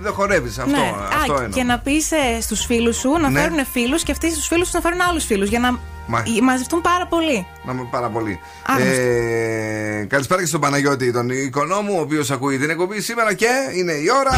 [0.00, 0.58] δεν χορεύεις.
[0.58, 0.92] Αυτό, ναι.
[1.20, 1.48] αυτό Α, εννοώ.
[1.58, 2.08] και να πεις
[2.40, 3.40] στους φίλους σου να Ναι.
[3.40, 5.48] φέρουν φίλους και αυτοί στους φίλους του να φέρουν άλλους φίλους.
[5.48, 7.46] Για να Μα- μαζευτούν πάρα πολύ.
[7.64, 8.40] Να είμαι πάρα πολύ.
[8.66, 9.00] Άγνωστο.
[9.00, 13.48] Ε, καλησπέρα και στον Παναγιώτη, τον εικονό μου, ο οποίος ακούει την εκπομπή σήμερα και
[13.74, 14.34] είναι η ώρα.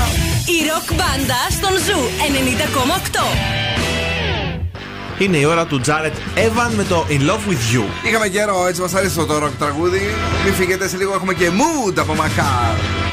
[0.47, 3.21] Η ροκ μπάντα στον Zoo 90,8.
[5.19, 8.07] Είναι η ώρα του Jared Evan με το In Love with You.
[8.09, 10.01] Είχαμε καιρό, έτσι μας άρεσε το rock τραγούδι.
[10.45, 13.08] Μην φύγετε, σε λίγο έχουμε και mood από Μακάρ.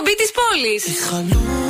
[0.00, 1.69] Εκπομπή της πόλης.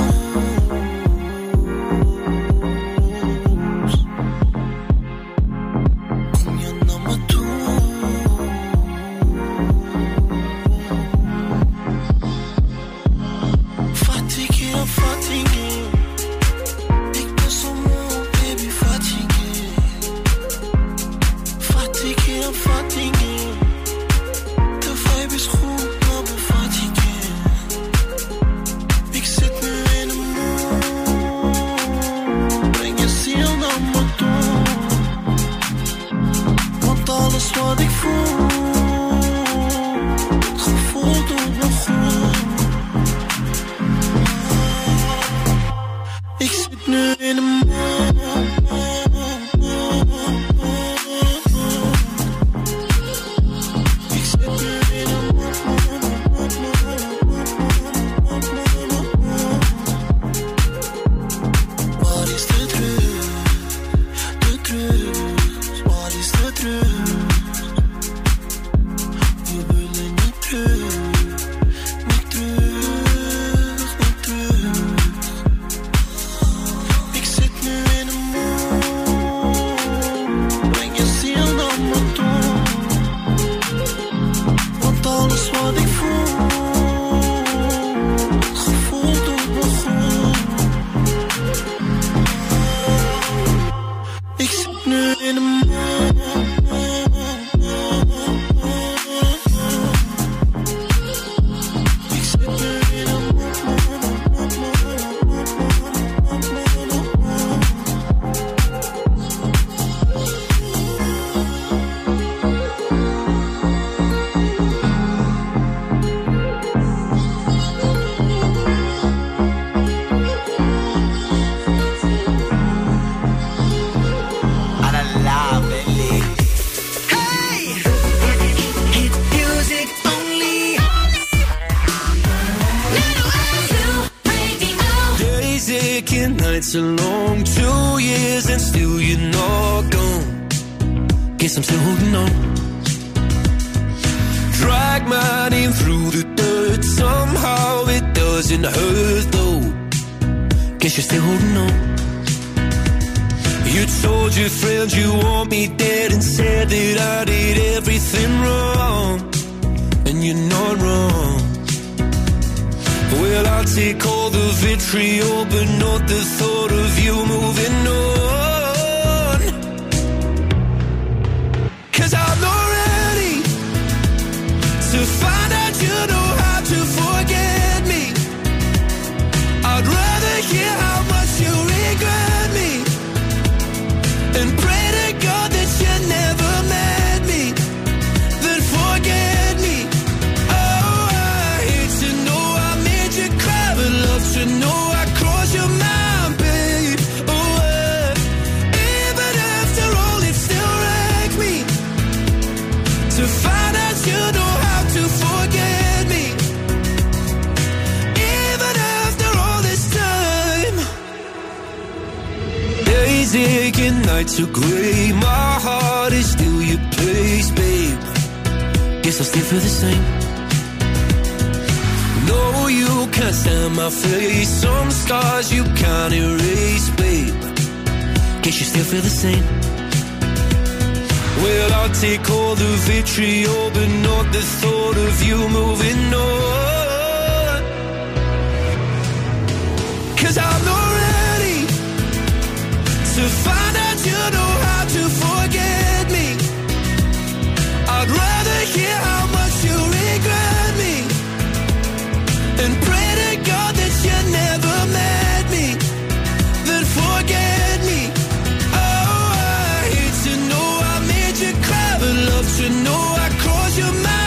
[262.84, 264.19] know I caused you my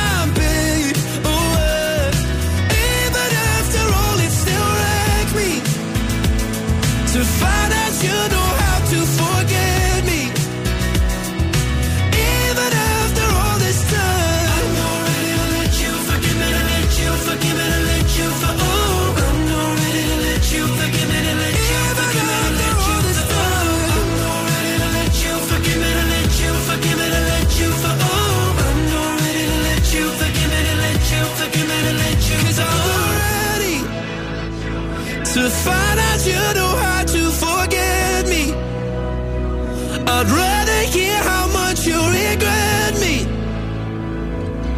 [41.82, 43.16] how much you regret me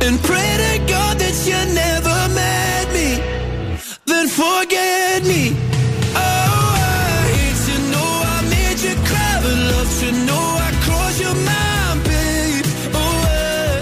[0.07, 3.11] and pray to God that you never met me.
[4.11, 5.43] Then forget me.
[6.15, 11.21] Oh, I hate to know I made you cry, but love to know I crossed
[11.25, 12.67] your mind, babe.
[13.01, 13.77] Oh, uh,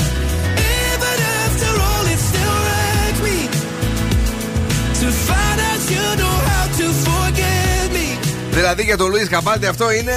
[0.83, 3.39] even after all, it still wrecked me
[5.01, 8.09] to find out you know how to forget me.
[8.51, 10.17] Δηλαδή για τον Λουί Καπάλτη αυτό είναι.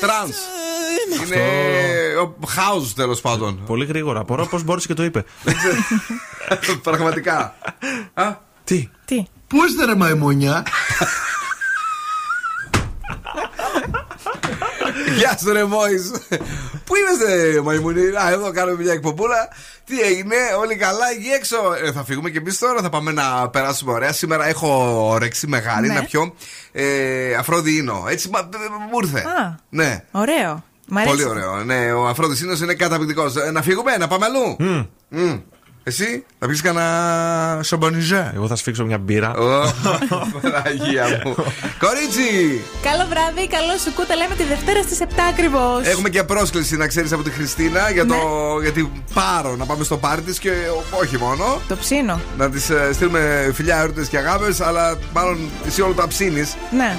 [0.00, 0.36] Τρανς.
[1.25, 1.41] Είναι.
[2.41, 3.63] House τέλος πάντων.
[3.65, 4.19] Πολύ γρήγορα.
[4.19, 5.23] Απορώ πώς μπόρεσε και το είπε.
[6.83, 7.55] Πραγματικά.
[8.63, 10.63] Τι; Τι; Πού είστε ρε μαϊμούνια;
[15.17, 16.11] Γεια σου, ρε Μόης.
[16.85, 18.01] Πού είμαστε, Μαϊμουνί.
[18.01, 19.47] Α, εδώ κάνουμε μια εκπομπούλα.
[19.85, 21.57] Τι έγινε, όλοι καλά εκεί έξω.
[21.83, 24.11] Ε, θα φύγουμε και εμείς τώρα, θα πάμε να περάσουμε ωραία.
[24.13, 25.93] Σήμερα έχω όρεξη μεγάλη Ναι.
[25.93, 26.33] να πιω
[26.71, 28.05] ε, αφρόδιινο.
[28.09, 28.49] Έτσι μα-
[28.91, 29.19] μου ήρθε.
[29.19, 29.55] Α.
[29.69, 30.03] Ναι.
[30.11, 30.63] Ωραίο.
[30.87, 31.15] Μ' αρέσει.
[31.15, 31.63] Πολύ ωραίο.
[31.63, 33.35] Ναι, ο αφρόδιινο είναι καταπληκτικός.
[33.35, 34.55] Ε, να φύγουμε, να πάμε αλλού.
[35.09, 35.37] Μμ.
[35.85, 38.31] Εσύ θα πεις κανένα σομπονιζέ.
[38.35, 39.31] Εγώ θα σφίξω μια μπύρα.
[40.41, 41.35] Παναγία μου.
[41.83, 42.61] Κορίτσι!
[42.81, 44.15] Καλό βράδυ, καλό σου κούτα.
[44.15, 45.85] Λέμε τη Δευτέρα στις 7 ακριβώς.
[45.87, 48.61] Έχουμε και πρόσκληση να ξέρεις από τη Χριστίνα για, το, Ναι.
[48.61, 51.61] για την Πάρο να πάμε στο πάρτι της και ο- όχι μόνο.
[51.67, 52.19] Το ψήνω.
[52.37, 55.37] Να της στείλουμε φιλιά, έρωτε και αγάπες, αλλά μάλλον
[55.67, 56.55] εσύ όλο τα ψήνεις.
[56.71, 56.97] Ναι.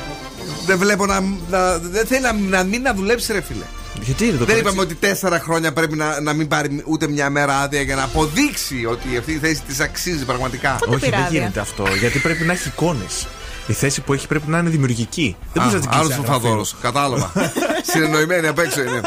[0.66, 1.20] Δεν βλέπω να,
[1.50, 3.64] να- Δεν θέλει να, να μην να δουλέψει, ρε φίλε.
[4.00, 7.08] Γιατί είναι το Δεν κορίτσι; είπαμε ότι τέσσερα χρόνια πρέπει να, να μην πάρει ούτε
[7.08, 10.78] μια μέρα άδεια για να αποδείξει ότι αυτή η θέση της αξίζει πραγματικά.
[10.88, 11.84] Όχι, δεν γίνεται αυτό.
[11.98, 13.26] Γιατί πρέπει να έχει εικόνες.
[13.66, 15.36] Η θέση που έχει πρέπει να είναι δημιουργική.
[15.52, 16.64] Δεν μπορείς να την Άλλος κλείσει ο Φαδόρο.
[16.80, 17.32] Κατάλαβα.
[17.92, 19.00] Συνεννοημένοι απ' έξω είναι.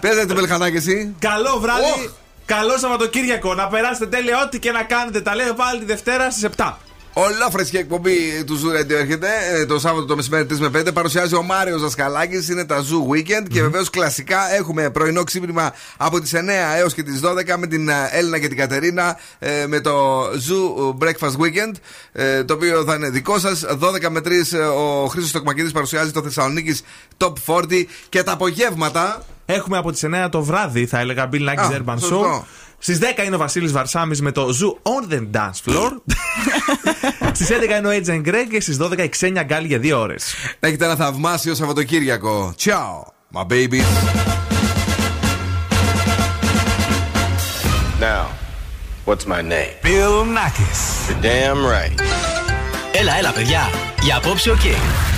[0.00, 1.14] Παίζετε την Πελχανάκη εσύ.
[1.18, 1.82] Καλό βράδυ.
[1.82, 2.10] Οχ.
[2.46, 3.54] Καλό Σαββατοκύριακο.
[3.54, 5.20] Να περάσετε τέλεια ό,τι και να κάνετε.
[5.20, 6.72] Τα λέω πάλι τη Δευτέρα στις 7.
[7.20, 10.94] Ολόφρεσκη εκπομπή του Zoo Radio έρχεται ε, το Σάββατο το μεσημέρι 3 με 5.
[10.94, 12.48] Παρουσιάζει ο Μάριος Δασκαλάκης.
[12.48, 13.46] Είναι τα Zoo Weekend.
[13.50, 16.38] Και βεβαίως κλασικά έχουμε πρωινό ξύπνημα από τις 9
[16.78, 20.94] έως και τις 12 με την ε, Έλληνα και την Κατερίνα ε, με το Zoo
[21.04, 21.72] Breakfast Weekend.
[22.12, 23.64] ε, Το οποίο θα είναι δικό σας.
[23.80, 26.82] 12 με 3 ε, ο Χρήστος Τοκμακίδη παρουσιάζει το Θεσσαλονίκης
[27.18, 27.84] Top 40.
[28.08, 29.22] Και τα απογεύματα.
[29.46, 32.44] Έχουμε από τις 9 το βράδυ, θα έλεγα, Bill Α, Nack's Urban σωστό.
[32.44, 32.66] Show.
[32.78, 35.90] Στις 10 είναι ο Βασίλης Βαρσάμι με το Zoo on the Dance Floor.
[37.32, 40.34] Στις 11 είναι ο Agent Greg και στις 12 η Ξένια Γκάλ για 2 ώρες.
[40.60, 42.54] Να έχετε ένα θαυμάσιο Σαββατοκύριακο.
[42.64, 43.02] Ciao,
[43.34, 43.80] my baby.
[48.00, 48.26] Now,
[49.06, 49.72] what's my name?
[49.82, 50.80] Bill Nakis.
[51.08, 52.02] You're damn right.
[52.92, 53.70] Έλα, έλα, παιδιά.
[54.02, 54.60] Για απόψε, οκ.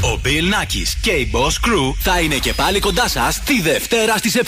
[0.02, 4.16] Ο Bill Nakis και η Boss Crew θα είναι και πάλι κοντά σας τη Δευτέρα
[4.16, 4.40] στις 7.